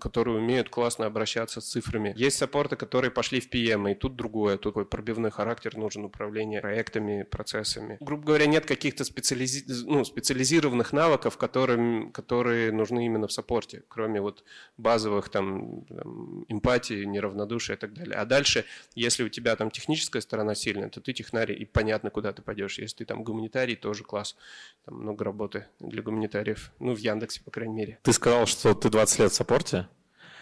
[0.00, 2.14] которые умеют классно обращаться с цифрами.
[2.16, 7.22] Есть саппорты, которые пошли в PM, и тут другое, такой пробивной характер нужен управление проектами,
[7.22, 7.96] процессами.
[8.00, 9.64] Грубо говоря, нет каких-то специализи...
[9.86, 14.42] ну, специализированных навыков, которые, которые нужны именно в саппорте, кроме вот
[14.78, 18.16] базовых там, там эмпатии, неравнодушия и так далее.
[18.16, 18.64] А дальше,
[18.96, 22.80] если у тебя там техническая сторона сильная, то ты технарий, и понятно, куда ты пойдешь.
[22.80, 24.34] Если ты там гуманитарий, тоже класс.
[24.86, 26.72] Там много работы для гуманитариев.
[26.80, 27.98] Ну, в Яндексе, по крайней мере.
[28.02, 29.86] Ты сказал, что ты 20 лет в саппорте.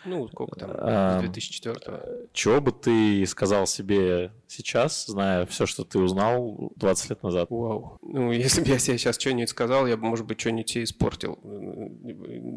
[0.04, 5.98] Ну, сколько там, с 2004 Чего бы ты сказал себе сейчас, зная все, что ты
[5.98, 7.48] узнал 20 лет назад?
[7.50, 7.98] Вау.
[8.02, 11.38] Ну, если бы я себе сейчас что-нибудь сказал, я бы, может быть, что-нибудь себе испортил.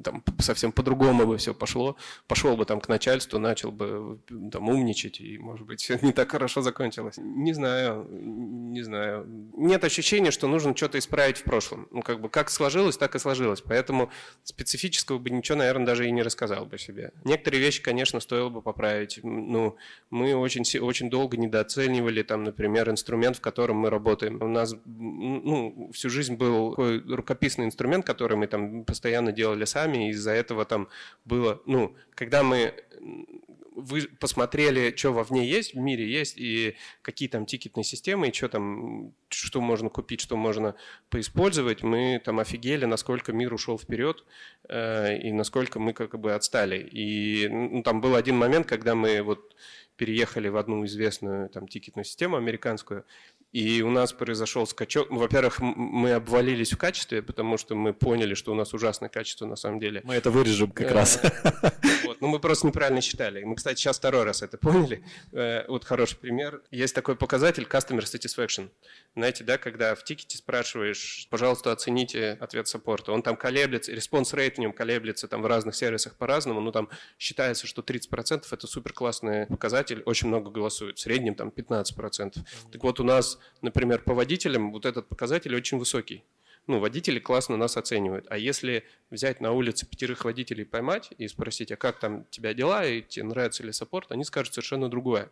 [0.04, 1.96] Там совсем по-другому бы все пошло.
[2.28, 4.20] Пошел бы там к начальству, начал бы
[4.52, 7.16] там умничать, и, может быть, все не так хорошо закончилось.
[7.18, 9.26] Не знаю, не знаю.
[9.56, 11.88] Нет ощущения, что нужно что-то исправить в прошлом.
[11.92, 13.62] Ну, как бы, как сложилось, так и сложилось.
[13.62, 14.10] Поэтому
[14.44, 17.12] специфического бы ничего, наверное, даже и не рассказал бы себе.
[17.34, 19.20] Некоторые вещи, конечно, стоило бы поправить.
[19.24, 19.76] Ну,
[20.12, 24.40] мы очень, очень долго недооценивали, там, например, инструмент, в котором мы работаем.
[24.40, 30.12] У нас ну, всю жизнь был такой рукописный инструмент, который мы там постоянно делали сами,
[30.12, 30.90] из-за этого там
[31.26, 32.76] было, ну, когда мы
[33.76, 38.50] вы посмотрели, что вовне есть, в мире есть, и какие там тикетные системы, и что
[38.50, 40.76] там, что можно купить, что можно
[41.10, 44.24] поиспользовать, мы там офигели, насколько мир ушел вперед,
[44.70, 46.78] э, и насколько мы как бы отстали.
[46.92, 49.56] И ну, там был один момент, когда мы вот
[49.96, 53.06] переехали в одну известную там тикетную систему американскую,
[53.54, 55.12] и у нас произошел скачок.
[55.12, 59.46] Ну, во-первых, мы обвалились в качестве, потому что мы поняли, что у нас ужасное качество
[59.46, 60.02] на самом деле.
[60.04, 61.22] Мы это вырежем как э, раз.
[62.04, 62.20] Вот.
[62.20, 63.44] Ну, мы просто неправильно считали.
[63.44, 65.06] Мы, кстати, сейчас второй раз это поняли.
[65.32, 66.62] Э, вот хороший пример.
[66.70, 68.70] Есть такой показатель Customer Satisfaction.
[69.16, 73.14] Знаете, да, когда в тикете спрашиваешь, пожалуйста, оцените ответ саппорта.
[73.14, 76.60] Он там колеблется, response rate в нем колеблется там в разных сервисах по-разному.
[76.60, 80.02] Ну, там считается, что 30% это супер классный показатель.
[80.06, 80.98] Очень много голосуют.
[80.98, 82.38] В среднем там 15%.
[82.72, 86.24] Так вот, у нас например, по водителям вот этот показатель очень высокий.
[86.66, 88.26] Ну, водители классно нас оценивают.
[88.30, 92.86] А если взять на улице пятерых водителей поймать и спросить, а как там тебя дела,
[92.86, 95.30] и тебе нравится ли саппорт, они скажут совершенно другое.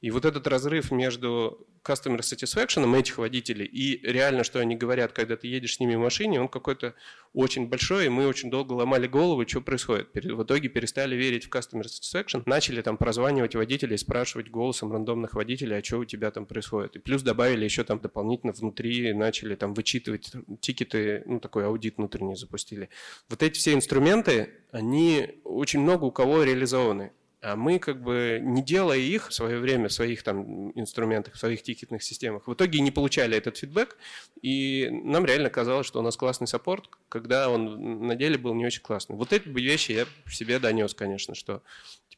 [0.00, 5.36] И вот этот разрыв между customer satisfaction этих водителей и реально, что они говорят, когда
[5.36, 6.94] ты едешь с ними в машине, он какой-то
[7.32, 10.08] очень большой, и мы очень долго ломали голову, что происходит.
[10.14, 15.78] В итоге перестали верить в customer satisfaction, начали там прозванивать водителей, спрашивать голосом рандомных водителей,
[15.78, 16.96] а что у тебя там происходит.
[16.96, 22.36] И плюс добавили еще там дополнительно внутри, начали там вычитывать тикеты, ну такой аудит внутренний
[22.36, 22.88] запустили.
[23.28, 27.12] Вот эти все инструменты, они очень много у кого реализованы.
[27.42, 31.38] А мы как бы не делая их в свое время в своих там инструментах, в
[31.38, 33.96] своих тикетных системах, в итоге не получали этот фидбэк,
[34.42, 38.64] и нам реально казалось, что у нас классный саппорт, когда он на деле был не
[38.64, 39.16] очень классный.
[39.16, 41.62] Вот эти вещи я себе донес, конечно, что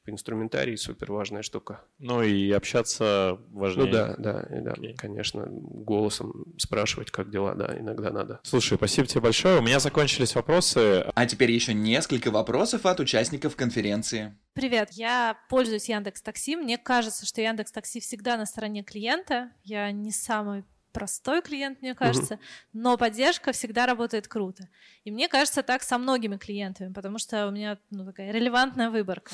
[0.09, 1.81] типа инструментарий супер важная штука.
[1.99, 3.87] Ну и общаться важнее.
[3.87, 4.95] Ну да, да, да, okay.
[4.95, 8.41] конечно, голосом спрашивать, как дела, да, иногда надо.
[8.43, 9.59] Слушай, спасибо тебе большое.
[9.59, 11.05] У меня закончились вопросы.
[11.15, 14.37] А теперь еще несколько вопросов от участников конференции.
[14.55, 16.57] Привет, я пользуюсь Яндекс Такси.
[16.57, 19.51] Мне кажется, что Яндекс Такси всегда на стороне клиента.
[19.63, 20.65] Я не самый
[20.99, 22.43] простой клиент, мне кажется, угу.
[22.73, 24.69] но поддержка всегда работает круто.
[25.05, 29.31] И мне кажется так со многими клиентами, потому что у меня ну, такая релевантная выборка.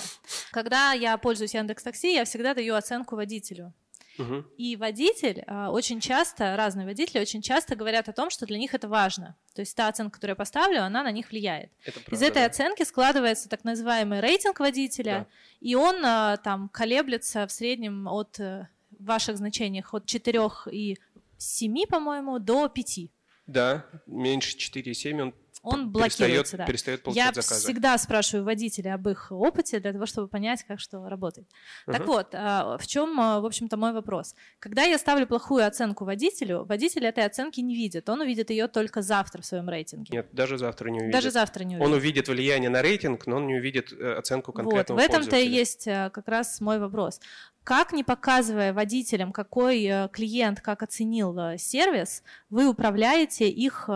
[0.50, 3.72] Когда я пользуюсь Яндекс Такси, я всегда даю оценку водителю.
[4.18, 4.44] Угу.
[4.59, 8.74] И водитель а, очень часто, разные водители очень часто говорят о том, что для них
[8.74, 9.35] это важно.
[9.55, 11.70] То есть та оценка, которую я поставлю, она на них влияет.
[11.83, 12.46] правда, Из этой да.
[12.46, 15.27] оценки складывается так называемый рейтинг водителя, да.
[15.61, 20.98] и он а, там колеблется в среднем от э, ваших значениях от 4 и
[21.38, 23.11] 7, по-моему, до 5.
[23.47, 26.66] Да, меньше 4,7 он он блокируется, перестает, да.
[26.66, 27.64] перестает получать Я заказы.
[27.64, 31.48] всегда спрашиваю водителя об их опыте для того, чтобы понять, как что работает.
[31.87, 31.92] Uh-huh.
[31.92, 34.35] Так вот, а, в чем, а, в общем-то, мой вопрос?
[34.59, 38.09] Когда я ставлю плохую оценку водителю, водитель этой оценки не видит.
[38.09, 40.11] Он увидит ее только завтра в своем рейтинге.
[40.12, 41.12] Нет, даже завтра не увидит.
[41.12, 41.87] Даже завтра не увидит.
[41.87, 45.37] Он увидит влияние на рейтинг, но он не увидит э, оценку конкретного Вот, в этом-то
[45.37, 47.20] и есть э, как раз мой вопрос.
[47.62, 53.88] Как не показывая водителям, какой э, клиент как оценил сервис, вы управляете их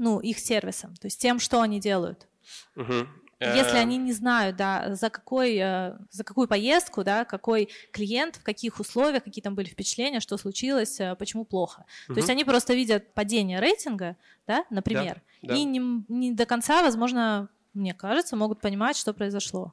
[0.00, 2.26] ну, их сервисом, то есть тем, что они делают.
[2.74, 3.06] Угу.
[3.40, 8.42] Если они не знают, да, за, какой, э, за какую поездку, да, какой клиент, в
[8.42, 11.86] каких условиях, какие там были впечатления, что случилось, э, почему плохо.
[12.08, 12.14] Угу.
[12.14, 15.54] То есть они просто видят падение рейтинга, да, например, да, да.
[15.54, 19.72] и не, не до конца, возможно, мне кажется, могут понимать, что произошло.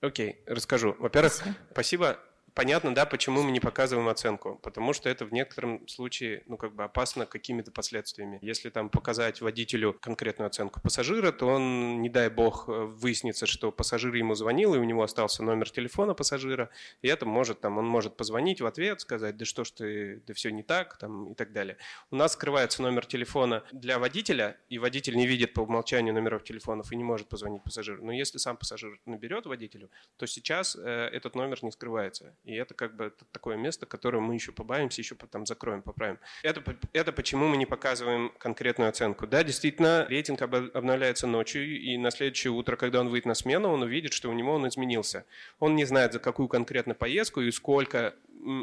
[0.00, 0.96] Окей, расскажу.
[0.98, 1.56] Во-первых, спасибо.
[1.70, 2.18] спасибо
[2.54, 4.58] понятно, да, почему мы не показываем оценку.
[4.62, 8.38] Потому что это в некотором случае, ну, как бы опасно какими-то последствиями.
[8.42, 14.14] Если там показать водителю конкретную оценку пассажира, то он, не дай бог, выяснится, что пассажир
[14.14, 16.70] ему звонил, и у него остался номер телефона пассажира,
[17.02, 20.34] и это может, там, он может позвонить в ответ, сказать, да что ж ты, да
[20.34, 21.76] все не так, там, и так далее.
[22.10, 26.92] У нас скрывается номер телефона для водителя, и водитель не видит по умолчанию номеров телефонов
[26.92, 28.04] и не может позвонить пассажиру.
[28.04, 30.80] Но если сам пассажир наберет водителю, то сейчас э,
[31.12, 35.14] этот номер не скрывается И это как бы такое место, которое мы еще побавимся, еще
[35.14, 36.18] потом закроем, поправим.
[36.42, 39.26] Это, это почему мы не показываем конкретную оценку.
[39.26, 43.82] Да, действительно, рейтинг обновляется ночью, и на следующее утро, когда он выйдет на смену, он
[43.82, 45.24] увидит, что у него он изменился.
[45.58, 48.14] Он не знает, за какую конкретно поездку и сколько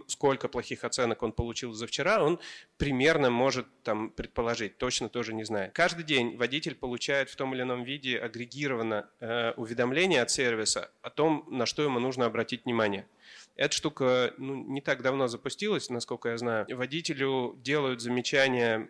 [0.08, 2.39] сколько плохих оценок он получил за вчера, он
[2.78, 5.74] примерно может там предположить, точно тоже не знает.
[5.74, 11.10] Каждый день водитель получает в том или ином виде агрегированно э, уведомление от сервиса о
[11.10, 13.08] том, на что ему нужно обратить внимание.
[13.56, 16.66] Эта штука ну, не так давно запустилась, насколько я знаю.
[16.70, 18.88] Водителю делают замечания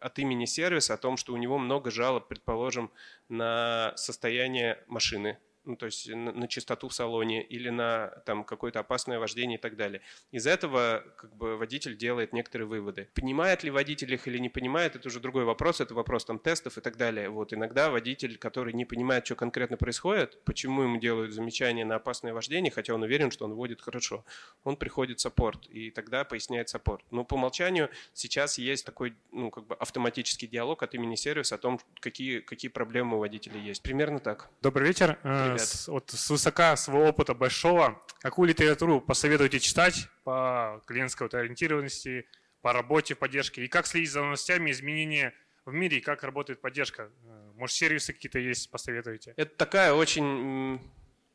[0.00, 2.90] от имени сервиса о том, что у него много жалоб, предположим,
[3.28, 8.80] на состояние машины, ну, то есть на, на чистоту в салоне или на там, какое-то
[8.80, 10.00] опасное вождение и так далее.
[10.30, 13.08] Из этого как бы, водитель делает некоторые выводы.
[13.14, 16.78] Понимает ли водитель их или не понимает, это уже другой вопрос, это вопрос там, тестов
[16.78, 17.28] и так далее.
[17.28, 22.32] Вот, иногда водитель, который не понимает, что конкретно происходит, почему ему делают замечания на опасное
[22.32, 24.24] вождение, хотя он уверен, что он водит хорошо,
[24.64, 27.04] он приходит в саппорт, и тогда поясняет саппорт.
[27.10, 31.58] Но по умолчанию сейчас есть такой ну, как бы автоматический диалог от имени сервиса о
[31.58, 33.82] том, какие, какие проблемы у водителя есть.
[33.82, 34.48] Примерно так.
[34.62, 35.18] Добрый вечер.
[35.22, 35.55] Э, ребят.
[35.58, 42.26] С, вот с высока своего опыта большого, какую литературу посоветуете читать по клиентской вот ориентированности,
[42.62, 47.10] по работе, поддержке, и как следить за новостями, изменения в мире, и как работает поддержка?
[47.24, 49.34] Э, может, сервисы какие-то есть, посоветуете?
[49.36, 50.80] Это такая очень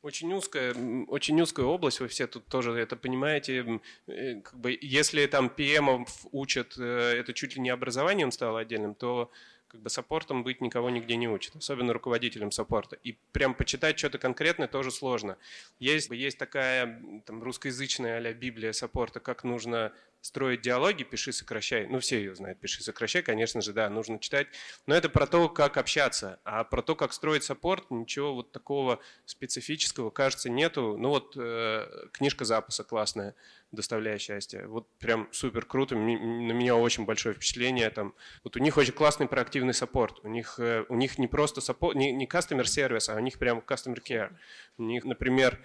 [0.02, 0.74] очень узкая,
[1.08, 3.82] очень узкая область, вы все тут тоже это понимаете.
[4.08, 8.96] Э, как бы, если там PM учат, э, это чуть ли не образованием стало отдельным,
[8.96, 9.32] то
[9.72, 12.98] как бы саппортом быть никого нигде не учат, особенно руководителем саппорта.
[13.04, 15.38] И прям почитать что-то конкретное тоже сложно.
[15.80, 21.88] Есть, есть такая там, русскоязычная а Библия саппорта, как нужно строить диалоги, пиши, сокращай.
[21.88, 24.48] Ну, все ее знают, пиши, сокращай, конечно же, да, нужно читать.
[24.86, 26.40] Но это про то, как общаться.
[26.44, 30.96] А про то, как строить саппорт, ничего вот такого специфического, кажется, нету.
[30.98, 33.36] Ну, вот э, книжка Zappos'а классная
[33.72, 34.68] «Доставляя счастье».
[34.68, 37.90] Вот прям супер круто, на меня очень большое впечатление.
[37.90, 40.20] Там, вот у них очень классный проактивный саппорт.
[40.24, 43.40] У них, э, у них не просто саппорт, не, не customer service, а у них
[43.40, 44.34] прям customer care.
[44.78, 45.60] У них, например,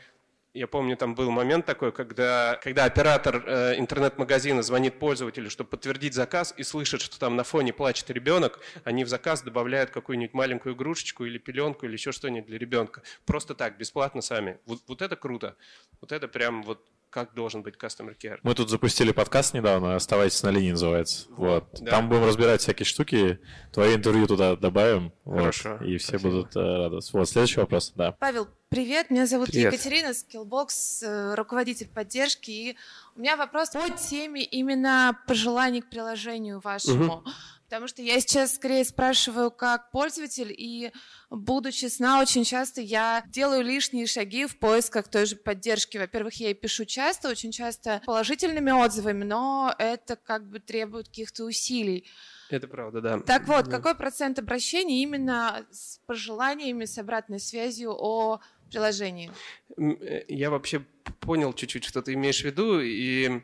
[0.56, 6.14] я помню, там был момент такой, когда, когда оператор э, интернет-магазина звонит пользователю, чтобы подтвердить
[6.14, 10.74] заказ, и слышит, что там на фоне плачет ребенок, они в заказ добавляют какую-нибудь маленькую
[10.74, 13.02] игрушечку или пеленку или еще что-нибудь для ребенка.
[13.26, 14.58] Просто так, бесплатно сами.
[14.66, 15.56] Вот, вот это круто.
[16.00, 16.84] Вот это прям вот
[17.16, 18.38] как должен быть customer care.
[18.42, 21.24] Мы тут запустили подкаст недавно, «Оставайтесь на линии» называется.
[21.30, 21.64] Вот.
[21.80, 21.92] Да.
[21.92, 23.40] Там будем разбирать всякие штуки,
[23.72, 25.14] твои интервью туда добавим.
[25.24, 25.78] Хорошо.
[25.80, 26.30] Вот, и все спасибо.
[26.30, 26.98] будут э, рады.
[27.14, 28.12] Вот, следующий вопрос, да.
[28.12, 29.72] Павел, привет, меня зовут привет.
[29.72, 30.68] Екатерина, Skillbox,
[31.06, 32.50] э, руководитель поддержки.
[32.50, 32.76] И
[33.14, 37.14] у меня вопрос по теме именно пожеланий к приложению вашему.
[37.14, 37.30] Угу.
[37.68, 40.92] Потому что я сейчас скорее спрашиваю как пользователь, и
[41.30, 45.98] буду честна, очень часто я делаю лишние шаги в поисках той же поддержки.
[45.98, 51.44] Во-первых, я и пишу часто, очень часто положительными отзывами, но это как бы требует каких-то
[51.44, 52.08] усилий.
[52.50, 53.18] Это правда, да.
[53.18, 53.70] Так вот, да.
[53.72, 59.32] какой процент обращений именно с пожеланиями, с обратной связью о приложении?
[59.76, 60.84] Э, я вообще
[61.20, 63.42] понял чуть-чуть, что ты имеешь в виду, и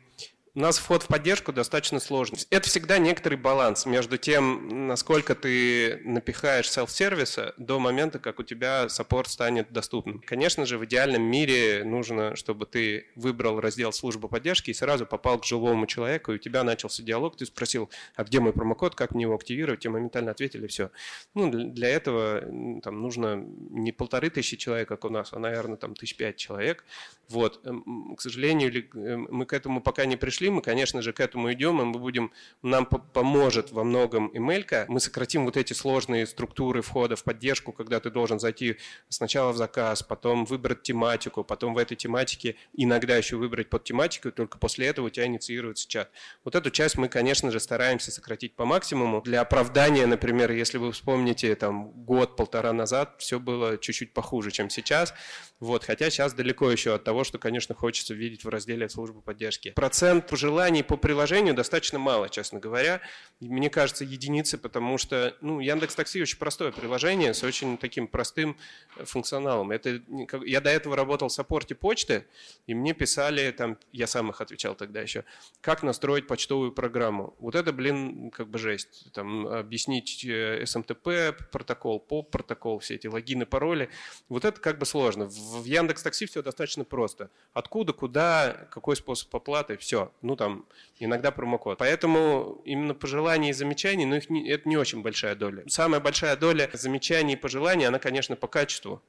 [0.55, 2.39] у нас вход в поддержку достаточно сложный.
[2.51, 8.87] Это всегда некоторый баланс между тем, насколько ты напихаешь селф-сервиса до момента, как у тебя
[8.87, 10.21] саппорт станет доступным.
[10.23, 15.39] Конечно же, в идеальном мире нужно, чтобы ты выбрал раздел службы поддержки и сразу попал
[15.39, 19.15] к живому человеку, и у тебя начался диалог, ты спросил, а где мой промокод, как
[19.15, 20.91] мне его активировать, тебе моментально ответили, все.
[21.33, 22.41] Ну, для этого
[22.83, 26.85] там нужно не полторы тысячи человек, как у нас, а, наверное, там тысяч пять человек.
[27.29, 27.65] Вот.
[27.65, 31.51] Эм, к сожалению, эм, мы к этому пока не пришли, мы, конечно же, к этому
[31.53, 34.85] идем, и мы будем, нам поможет во многом Эмелька.
[34.87, 38.77] Мы сократим вот эти сложные структуры входа в поддержку, когда ты должен зайти
[39.09, 44.29] сначала в заказ, потом выбрать тематику, потом в этой тематике иногда еще выбрать под тематику,
[44.29, 46.11] и только после этого у тебя инициируется чат.
[46.43, 49.21] Вот эту часть мы, конечно же, стараемся сократить по максимуму.
[49.21, 55.13] Для оправдания, например, если вы вспомните, там, год-полтора назад все было чуть-чуть похуже, чем сейчас.
[55.59, 59.71] Вот, хотя сейчас далеко еще от того, что, конечно, хочется видеть в разделе службы поддержки.
[59.71, 63.01] Процент пожеланий по приложению достаточно мало, честно говоря.
[63.39, 68.57] Мне кажется, единицы, потому что ну, Яндекс Такси очень простое приложение с очень таким простым
[68.95, 69.69] э, функционалом.
[69.69, 70.01] Это,
[70.43, 72.25] я до этого работал в саппорте почты,
[72.65, 75.23] и мне писали, там, я сам их отвечал тогда еще,
[75.61, 77.35] как настроить почтовую программу.
[77.37, 79.13] Вот это, блин, как бы жесть.
[79.13, 83.91] Там, объяснить SMTP, э, протокол, POP, протокол, все эти логины, пароли.
[84.29, 85.25] Вот это как бы сложно.
[85.27, 87.29] В Яндекс Такси все достаточно просто.
[87.53, 90.11] Откуда, куда, какой способ оплаты, все.
[90.23, 90.65] Ну, там,
[90.99, 91.77] иногда промокод.
[91.77, 95.63] Поэтому именно пожеланий и замечаний, ну, их не, это не очень большая доля.
[95.67, 99.01] Самая большая доля замечаний и пожеланий, она, конечно, по качеству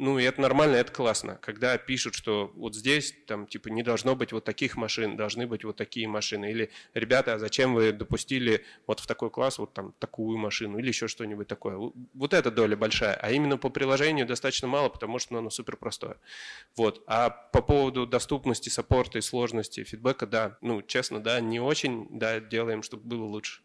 [0.00, 1.38] ну, и это нормально, это классно.
[1.42, 5.62] Когда пишут, что вот здесь, там, типа, не должно быть вот таких машин, должны быть
[5.62, 6.50] вот такие машины.
[6.50, 10.88] Или, ребята, а зачем вы допустили вот в такой класс вот там такую машину или
[10.88, 11.92] еще что-нибудь такое.
[12.14, 13.14] Вот эта доля большая.
[13.14, 16.16] А именно по приложению достаточно мало, потому что оно супер простое.
[16.76, 17.04] Вот.
[17.06, 22.40] А по поводу доступности, саппорта и сложности фидбэка, да, ну, честно, да, не очень, да,
[22.40, 23.60] делаем, чтобы было лучше.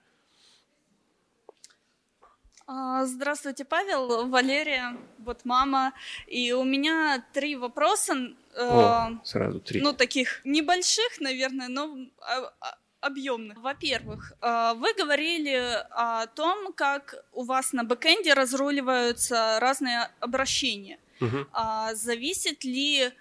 [2.68, 5.94] А, здравствуйте, Павел, Валерия, вот мама.
[6.26, 8.16] И у меня три вопроса.
[8.56, 9.82] Э, О, сразу три.
[9.82, 13.60] Ну, таких небольших, наверное, но а, а, объемных.
[13.60, 15.62] Во-первых, э, вы говорили
[15.92, 20.98] о том, как у вас на бэкэнде разруливаются разные обращения.
[21.22, 21.46] Угу.
[21.94, 23.12] Зависит ли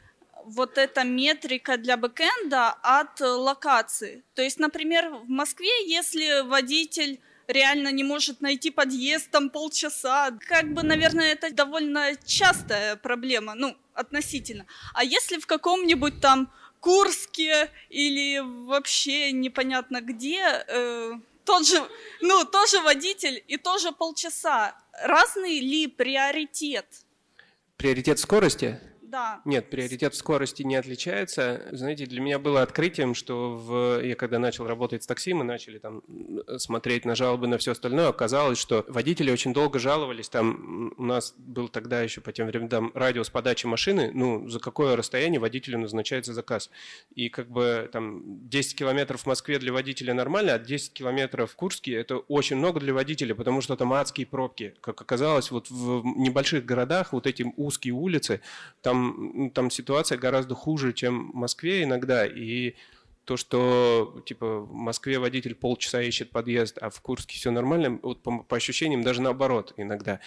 [0.45, 4.24] вот эта метрика для бэкэнда от локации?
[4.34, 10.30] То есть, например, в Москве, если водитель реально не может найти подъезд там полчаса.
[10.49, 14.66] Как бы, наверное, это довольно частая проблема, ну, относительно.
[14.95, 21.12] А если в каком-нибудь там Курске или вообще непонятно где, э,
[21.45, 21.82] тот же,
[22.20, 24.76] ну, тоже водитель и тоже полчаса.
[25.03, 26.86] Разный ли приоритет?
[27.76, 28.78] Приоритет скорости?
[29.15, 29.41] Да.
[29.45, 31.69] Нет, приоритет скорости не отличается.
[31.71, 34.05] Знаете, для меня было открытием, что в...
[34.05, 36.03] я когда начал работать с такси, мы начали там
[36.59, 40.29] смотреть на жалобы, на все остальное, оказалось, что водители очень долго жаловались.
[40.29, 44.97] Там у нас был тогда еще по тем временам радиус подачи машины, ну, за какое
[44.97, 46.69] расстояние водителю назначается заказ.
[47.15, 51.55] И как бы там 10 километров в Москве для водителя нормально, а 10 километров в
[51.55, 54.75] Курске это очень много для водителя, потому что там адские пробки.
[54.81, 58.41] Как оказалось, вот в небольших городах вот эти узкие улицы,
[58.83, 59.03] там
[59.55, 62.74] там ситуация гораздо хуже, чем в Москве иногда, и
[63.24, 68.22] то, что типа в Москве водитель полчаса ищет подъезд, а в Курске все нормально, вот
[68.22, 70.20] по, по ощущениям даже наоборот иногда.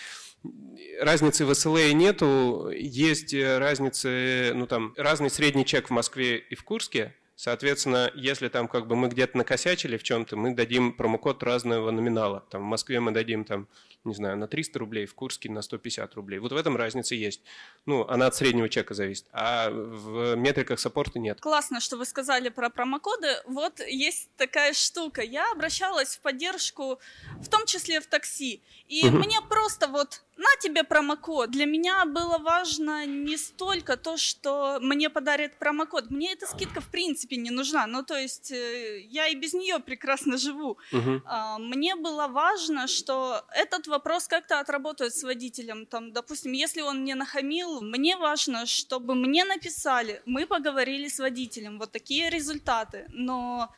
[1.02, 6.64] Разницы в СЛА нету, есть разницы, ну там разный средний чек в Москве и в
[6.64, 11.92] Курске, Соответственно, если там как бы мы где-то накосячили в чем-то, мы дадим промокод разного
[11.92, 12.44] номинала.
[12.50, 13.68] Там в Москве мы дадим там
[14.08, 16.40] не знаю, на 300 рублей, в Курске на 150 рублей.
[16.40, 17.42] Вот в этом разница есть.
[17.88, 21.40] Ну, она от среднего чека зависит, а в метриках саппорта нет.
[21.40, 23.30] Классно, что вы сказали про промокоды.
[23.46, 25.22] Вот есть такая штука.
[25.22, 27.00] Я обращалась в поддержку,
[27.40, 29.20] в том числе в такси, и угу.
[29.20, 31.52] мне просто вот на тебе промокод.
[31.52, 36.12] Для меня было важно не столько то, что мне подарят промокод.
[36.12, 37.88] Мне эта скидка в принципе не нужна.
[37.88, 40.78] Ну, то есть э, я и без нее прекрасно живу.
[40.92, 41.22] Угу.
[41.60, 45.86] Мне было важно, что этот вопрос как-то отработает с водителем.
[45.86, 51.80] Там, допустим, если он мне нахамил, мне важно, чтобы мне написали, мы поговорили с водителем,
[51.80, 53.06] вот такие результаты.
[53.10, 53.74] Но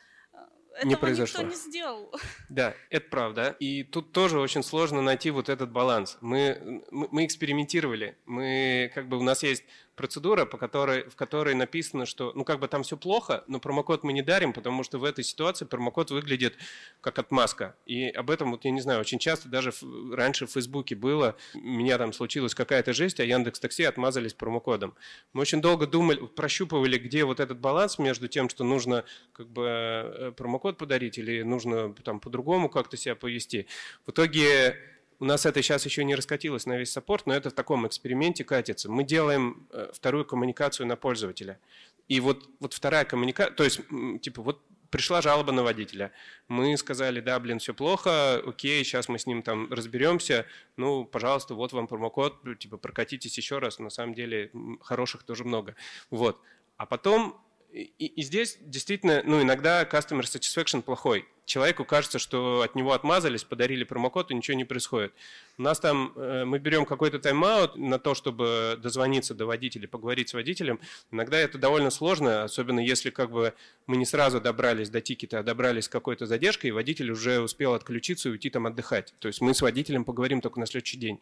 [0.74, 1.42] этого не произошло.
[1.42, 2.14] никто не сделал.
[2.48, 3.56] Да, это правда.
[3.60, 6.18] И тут тоже очень сложно найти вот этот баланс.
[6.20, 8.16] Мы, мы, мы экспериментировали.
[8.26, 9.64] Мы, как бы, у нас есть
[10.00, 14.02] процедура, по которой, в которой написано, что, ну, как бы там все плохо, но промокод
[14.02, 16.56] мы не дарим, потому что в этой ситуации промокод выглядит
[17.02, 17.76] как отмазка.
[17.84, 19.74] И об этом, вот я не знаю, очень часто даже
[20.10, 24.94] раньше в Фейсбуке было, у меня там случилась какая-то жесть, а Яндекс Такси отмазались промокодом.
[25.34, 29.66] Мы очень долго думали, прощупывали, где вот этот баланс между тем, что нужно как бы
[29.66, 33.66] э, промокод подарить или нужно там по-другому как-то себя повести.
[34.06, 34.78] В итоге
[35.20, 38.42] у нас это сейчас еще не раскатилось на весь саппорт, но это в таком эксперименте
[38.42, 38.90] катится.
[38.90, 41.60] Мы делаем э, вторую коммуникацию на пользователя.
[42.08, 43.80] И вот, вот вторая коммуникация, то есть,
[44.22, 46.10] типа, вот пришла жалоба на водителя.
[46.48, 50.46] Мы сказали, да, блин, все плохо, окей, сейчас мы с ним там разберемся.
[50.76, 53.78] Ну, пожалуйста, вот вам промокод, типа, прокатитесь еще раз.
[53.78, 54.50] На самом деле,
[54.80, 55.76] хороших тоже много.
[56.10, 56.40] Вот.
[56.76, 57.40] А потом
[57.72, 61.26] и, и здесь действительно, ну, иногда customer satisfaction плохой.
[61.44, 65.12] Человеку кажется, что от него отмазались, подарили промокод, и ничего не происходит.
[65.58, 70.28] У нас там, э, мы берем какой-то тайм-аут на то, чтобы дозвониться до водителя, поговорить
[70.28, 70.78] с водителем.
[71.10, 73.52] Иногда это довольно сложно, особенно если как бы
[73.86, 77.74] мы не сразу добрались до тикета, а добрались с какой-то задержкой, и водитель уже успел
[77.74, 79.12] отключиться и уйти там отдыхать.
[79.18, 81.20] То есть мы с водителем поговорим только на следующий день.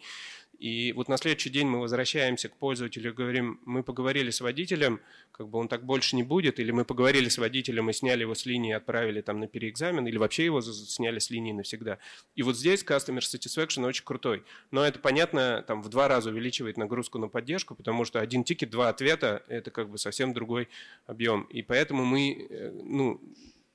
[0.59, 5.01] И вот на следующий день мы возвращаемся к пользователю и говорим, мы поговорили с водителем,
[5.31, 8.35] как бы он так больше не будет, или мы поговорили с водителем и сняли его
[8.35, 11.99] с линии, отправили там на переэкзамен, или вообще его сняли с линии навсегда.
[12.35, 14.43] И вот здесь Customer Satisfaction очень крутой.
[14.73, 18.71] Но это, понятно, там в два раза увеличивает нагрузку на поддержку, потому что один тикет,
[18.71, 20.69] два ответа– это как бы совсем другой
[21.07, 21.43] объем.
[21.45, 23.21] И поэтому мы, э, ну,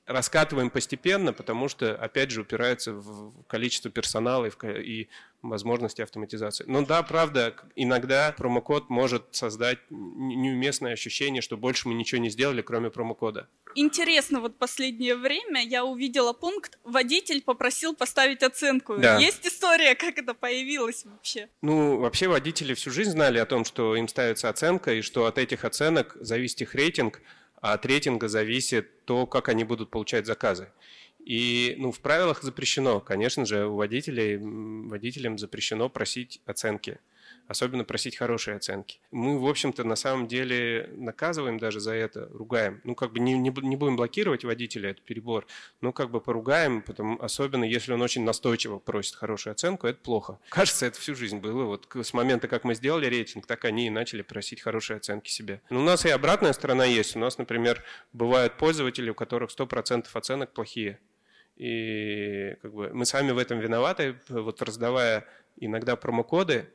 [0.06, 5.08] раскатываем постепенно, потому что, опять же, упирается в количество персонала и
[5.42, 6.64] возможности автоматизации.
[6.66, 12.62] Но да, правда, иногда промокод может создать неуместное ощущение, что больше мы ничего не сделали,
[12.62, 13.48] кроме промокода.
[13.74, 18.96] Интересно, вот последнее время я увидела пункт «Водитель попросил поставить оценку».
[18.96, 19.18] Да.
[19.18, 21.48] Есть история, как это появилось вообще?
[21.62, 25.38] Ну, вообще водители всю жизнь знали о том, что им ставится оценка, и что от
[25.38, 27.20] этих оценок зависит их рейтинг–
[27.64, 30.68] а от рейтинга зависит то, как они будут получать заказы.
[31.18, 36.98] И ну, в правилах запрещено, конечно же, у водителей, водителям запрещено просить оценки
[37.46, 38.98] особенно просить хорошие оценки.
[39.10, 42.80] Мы, в общем-то, на самом деле наказываем даже за это, ругаем.
[42.84, 45.46] Ну, как бы не, не, не будем блокировать водителя, это перебор,
[45.80, 50.38] но как бы поругаем, потому, особенно если он очень настойчиво просит хорошую оценку, это плохо.
[50.48, 51.64] Кажется, это всю жизнь было.
[51.64, 55.60] Вот с момента, как мы сделали рейтинг, так они и начали просить хорошие оценки себе.
[55.70, 57.16] Но у нас и обратная сторона есть.
[57.16, 57.82] У нас, например,
[58.12, 60.98] бывают пользователи, у которых 100% оценок плохие.
[61.56, 65.26] И как бы мы сами в этом виноваты, вот раздавая
[65.56, 66.68] иногда промокоды,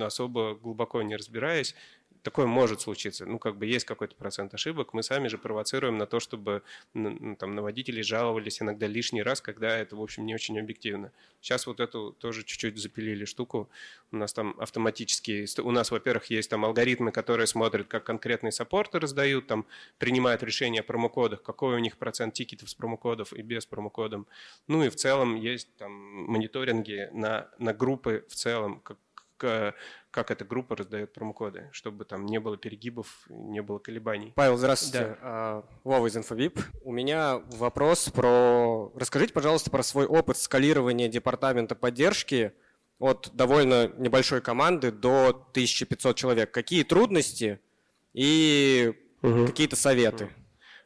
[0.00, 1.74] особо глубоко не разбираясь,
[2.22, 3.26] такое может случиться.
[3.26, 4.94] Ну, как бы есть какой-то процент ошибок.
[4.94, 6.62] Мы сами же провоцируем на то, чтобы
[6.94, 11.12] ну, там, на водителей жаловались иногда лишний раз, когда это, в общем, не очень объективно.
[11.40, 13.68] Сейчас вот эту тоже чуть-чуть запилили штуку.
[14.12, 15.46] У нас там автоматически...
[15.60, 19.66] У нас, во-первых, есть там алгоритмы, которые смотрят, как конкретные саппорты раздают, там
[19.98, 24.26] принимают решения о промокодах, какой у них процент тикетов с промокодов и без промокодом.
[24.68, 28.98] Ну и в целом есть там мониторинги на, на группы в целом, как,
[29.42, 34.32] как эта группа раздает промокоды, чтобы там не было перегибов, не было колебаний.
[34.36, 34.98] Павел, здравствуйте.
[34.98, 35.18] Да.
[35.22, 36.60] А, Вова из Инфобип.
[36.84, 38.92] У меня вопрос про...
[38.94, 42.52] Расскажите, пожалуйста, про свой опыт скалирования департамента поддержки
[42.98, 46.50] от довольно небольшой команды до 1500 человек.
[46.52, 47.58] Какие трудности
[48.12, 49.46] и угу.
[49.46, 50.28] какие-то советы?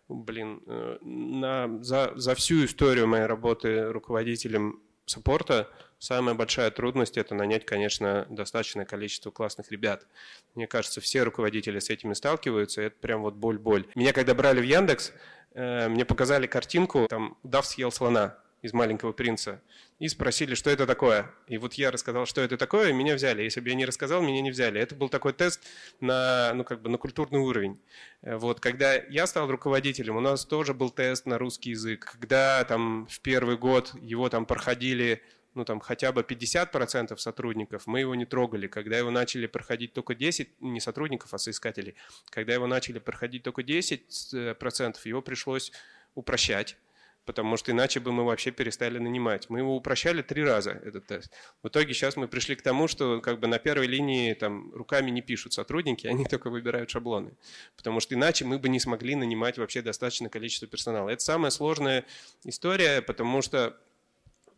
[0.09, 5.69] Блин, э, на, за, за всю историю моей работы руководителем саппорта
[5.99, 10.07] Самая большая трудность– это нанять, конечно, достаточное количество классных ребят.
[10.55, 13.87] Мне кажется, все руководители с этими сталкиваются, это прям вот боль-боль.
[13.95, 15.13] Меня когда брали в Яндекс,
[15.55, 19.63] э, мне показали картинку, там Дав съел слона из «Маленького принца»
[19.99, 21.31] и спросили, что это такое.
[21.47, 23.43] И вот я рассказал, что это такое, и меня взяли.
[23.43, 24.81] Если бы я не рассказал, меня не взяли.
[24.81, 25.63] Это был такой тест
[26.01, 27.81] на, ну, как бы на культурный уровень.
[28.23, 32.11] Э, вот, когда я стал руководителем, у нас тоже был тест на русский язык.
[32.13, 35.23] Когда там в первый год его там проходили
[35.57, 38.67] ну там хотя бы 50% сотрудников, мы его не трогали.
[38.67, 41.95] Когда его начали проходить только 10, не сотрудников, а соискателей,
[42.31, 45.73] когда его начали проходить только 10%, его пришлось
[46.15, 46.77] упрощать,
[47.25, 49.49] потому что иначе бы мы вообще перестали нанимать.
[49.49, 51.33] Мы его упрощали три раза, этот тест.
[51.63, 55.11] В итоге сейчас мы пришли к тому, что как бы на первой линии там руками
[55.11, 57.33] не пишут сотрудники, они только выбирают шаблоны.
[57.77, 61.09] Потому что иначе мы бы не смогли нанимать вообще достаточное количество персонала.
[61.09, 62.05] Это самая сложная
[62.45, 63.77] история, потому что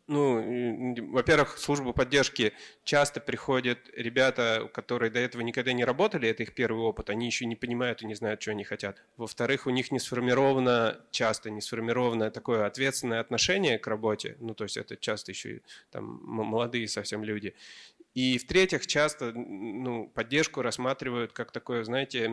[0.09, 2.54] ну, во-первых, в службу поддержки
[2.84, 7.44] часто приходят ребята, которые до этого никогда не работали, это их первый опыт, они еще
[7.44, 9.02] не понимают и не знают, что они хотят.
[9.18, 14.64] Во-вторых, у них не сформировано, часто не сформировано такое ответственное отношение к работе, ну, то
[14.64, 17.54] есть это часто еще там молодые совсем люди.
[18.18, 22.28] И в-третьих, часто ну, поддержку рассматривают как такое, знаете,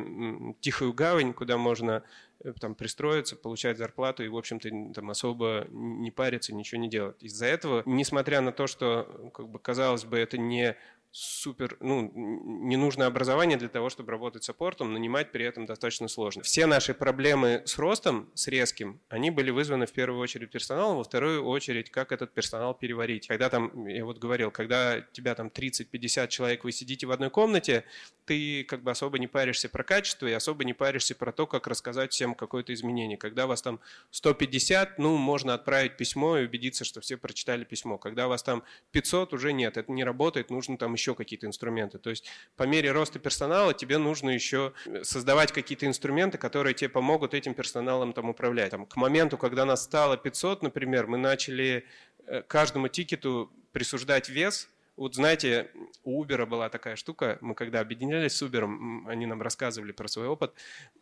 [0.59, 2.01] тихую гавань, куда можно
[2.39, 7.21] э, там пристроиться, получать зарплату и, в общем-то, там особо не париться, ничего не делать.
[7.21, 10.75] Из-за этого, несмотря на то, что, как бы, казалось бы, это не
[11.16, 16.43] супер, ну, не нужно образование для того, чтобы работать саппортом, нанимать при этом достаточно сложно.
[16.43, 21.05] Все наши проблемы с ростом, с резким, они были вызваны в первую очередь персоналом, во
[21.05, 23.28] вторую очередь, как этот персонал переварить.
[23.28, 27.86] Когда там, я вот говорил, когда тебя там 30-50 человек, вы сидите в одной комнате,
[28.26, 31.68] ты как бы особо не паришься про качество и особо не паришься про то, как
[31.68, 33.18] рассказать всем какое-то изменение.
[33.18, 33.80] Когда вас там
[34.11, 37.97] 150, ну, можно отправить письмо и убедиться, что все прочитали письмо.
[37.97, 41.99] Когда вас там 500, уже нет, это не работает, нужно там еще еще какие-то инструменты.
[41.99, 42.26] То есть
[42.56, 48.14] по мере роста персонала тебе нужно еще создавать какие-то инструменты, которые тебе помогут этим персоналом
[48.14, 48.72] там управлять.
[48.72, 51.86] Там, к моменту, когда нас стало 500, например, мы начали
[52.26, 55.72] э, каждому тикету присуждать вес, вот знаете,
[56.03, 60.28] у Uber была такая штука, мы когда объединялись с Uber, они нам рассказывали про свой
[60.28, 60.53] опыт,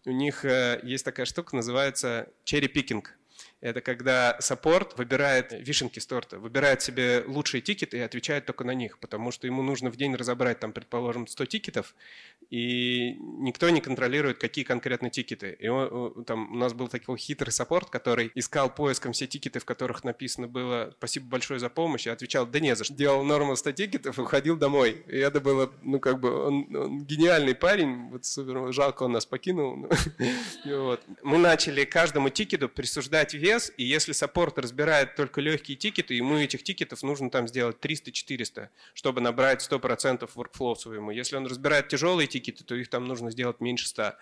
[0.06, 3.06] у них э, есть такая штука, называется cherry picking.
[3.64, 8.74] Это когда саппорт выбирает вишенки с торта, выбирает себе лучшие тикеты и отвечает только на
[8.74, 11.95] них, потому что ему нужно в день разобрать, там, предположим, 100 тикетов,
[12.49, 15.55] и никто не контролирует, какие конкретно тикеты.
[15.57, 19.66] И он, там, у нас был такой хитрый саппорт, который искал поиском все тикеты, в
[19.66, 22.93] которых написано было «Спасибо большое за помощь», и отвечал «Да не за что».
[22.93, 25.05] Делал норму 100 тикетов и уходил домой.
[25.07, 29.26] И это было, ну, как бы, он, он гениальный парень, вот супер, жалко, он нас
[29.26, 29.88] покинул.
[31.24, 36.38] Мы начали каждому тикету присуждать вес, процесс, и если саппорт разбирает только легкие тикеты, ему
[36.38, 41.12] этих тикетов нужно там сделать 300-400, чтобы набрать 100% workflow своему.
[41.12, 44.14] Если он разбирает тяжелые тикеты, то их там нужно сделать меньше 100.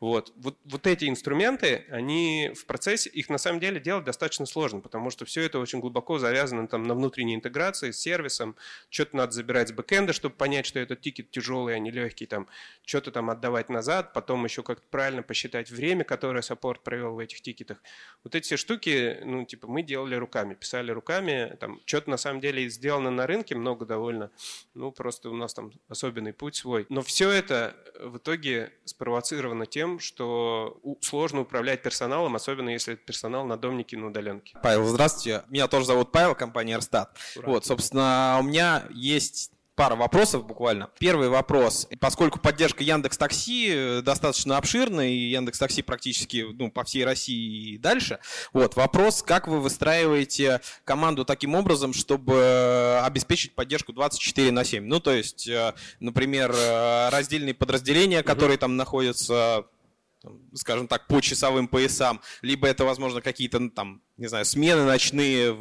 [0.00, 0.32] Вот.
[0.36, 5.10] Вот, вот эти инструменты, они в процессе, их на самом деле делать достаточно сложно, потому
[5.10, 8.56] что все это очень глубоко завязано там на внутренней интеграции с сервисом,
[8.90, 12.46] что-то надо забирать с backend'а, чтобы понять, что этот тикет тяжелый, а не легкий, там,
[12.84, 17.40] что-то там отдавать назад, потом еще как-то правильно посчитать время, которое саппорт провел в этих
[17.40, 17.78] тикетах.
[18.24, 18.75] Вот эти все штуки,
[19.24, 23.54] ну, типа, мы делали руками, писали руками, там, что-то на самом деле сделано на рынке,
[23.54, 24.30] много довольно,
[24.74, 26.86] ну, просто у нас там особенный путь свой.
[26.88, 33.46] Но все это в итоге спровоцировано тем, что сложно управлять персоналом, особенно если это персонал
[33.46, 34.58] на домнике на удаленке.
[34.62, 35.44] Павел, здравствуйте.
[35.48, 37.16] Меня тоже зовут Павел, компания Эрстат.
[37.36, 40.90] Вот, собственно, у меня есть пара вопросов буквально.
[40.98, 41.86] Первый вопрос.
[42.00, 47.74] Поскольку поддержка Яндекс Такси э, достаточно обширна, и Яндекс Такси практически ну, по всей России
[47.74, 48.18] и дальше,
[48.52, 54.84] вот, вопрос, как вы выстраиваете команду таким образом, чтобы э, обеспечить поддержку 24 на 7?
[54.84, 56.54] Ну, то есть, э, например,
[57.12, 59.66] раздельные подразделения, которые там находятся
[60.54, 65.54] скажем так, по часовым поясам, либо это, возможно, какие-то, ну, там, не знаю, смены ночные,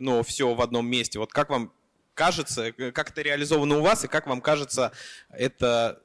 [0.00, 1.18] но все в одном месте.
[1.18, 1.72] Вот как вам
[2.14, 4.92] кажется, э, как это реализовано у вас, и как вам кажется
[5.30, 6.02] это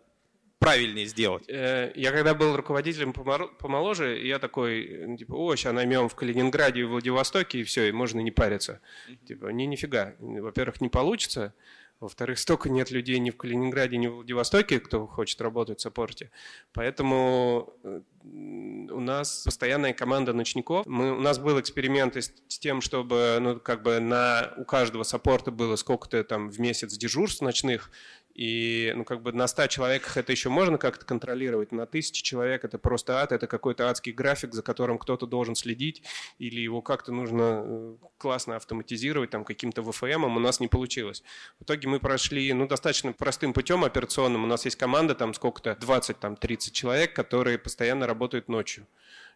[0.59, 1.45] правильнее сделать?
[1.47, 6.81] Э, я когда был руководителем помоложе, я такой, ну, типа, о, сейчас наймем в Калининграде
[6.81, 8.81] и Владивостоке, и все, и можно не париться.
[9.27, 10.15] Типа, не, нифига.
[10.19, 11.53] Во-первых, не получится.
[11.99, 16.29] Во-вторых, столько нет людей ни в Калининграде, ни в Владивостоке, кто хочет работать в саппорте.
[16.73, 20.85] Поэтому э, у нас постоянная команда ночников.
[20.85, 25.03] Мы, у нас был эксперимент с, с тем, чтобы ну, как бы на, у каждого
[25.03, 27.89] саппорта было сколько-то там в месяц дежурств ночных,
[28.37, 32.63] и ну, как бы на 100 человеках это еще можно как-то контролировать, на тысячи человек
[32.63, 36.03] это просто ад, это какой-то адский график, за которым кто-то должен следить,
[36.37, 41.23] или его как-то нужно э, классно автоматизировать там каким-то ВФМ, у нас не получилось.
[41.59, 44.43] В итоге мы прошли ну, достаточно простым путем операционным.
[44.43, 48.85] У нас есть команда, там сколько-то, 20-30 человек, которые постоянно работают ночью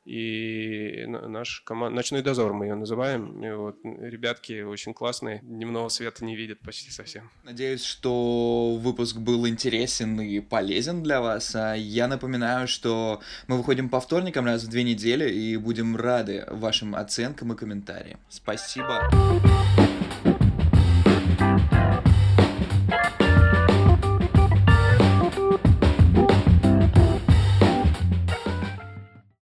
[0.06, 1.95] и наш команд...
[1.95, 3.43] «Ночной дозор» мы ее называем.
[3.43, 7.30] И вот ребятки очень классные, дневного света не видят почти совсем.
[7.43, 11.56] Надеюсь, что выпуск был интересен и полезен для вас.
[11.56, 16.45] А я напоминаю, что мы выходим по вторникам раз в две недели и будем рады
[16.49, 18.20] вашим оценкам и комментариям.
[18.30, 19.10] Спасибо.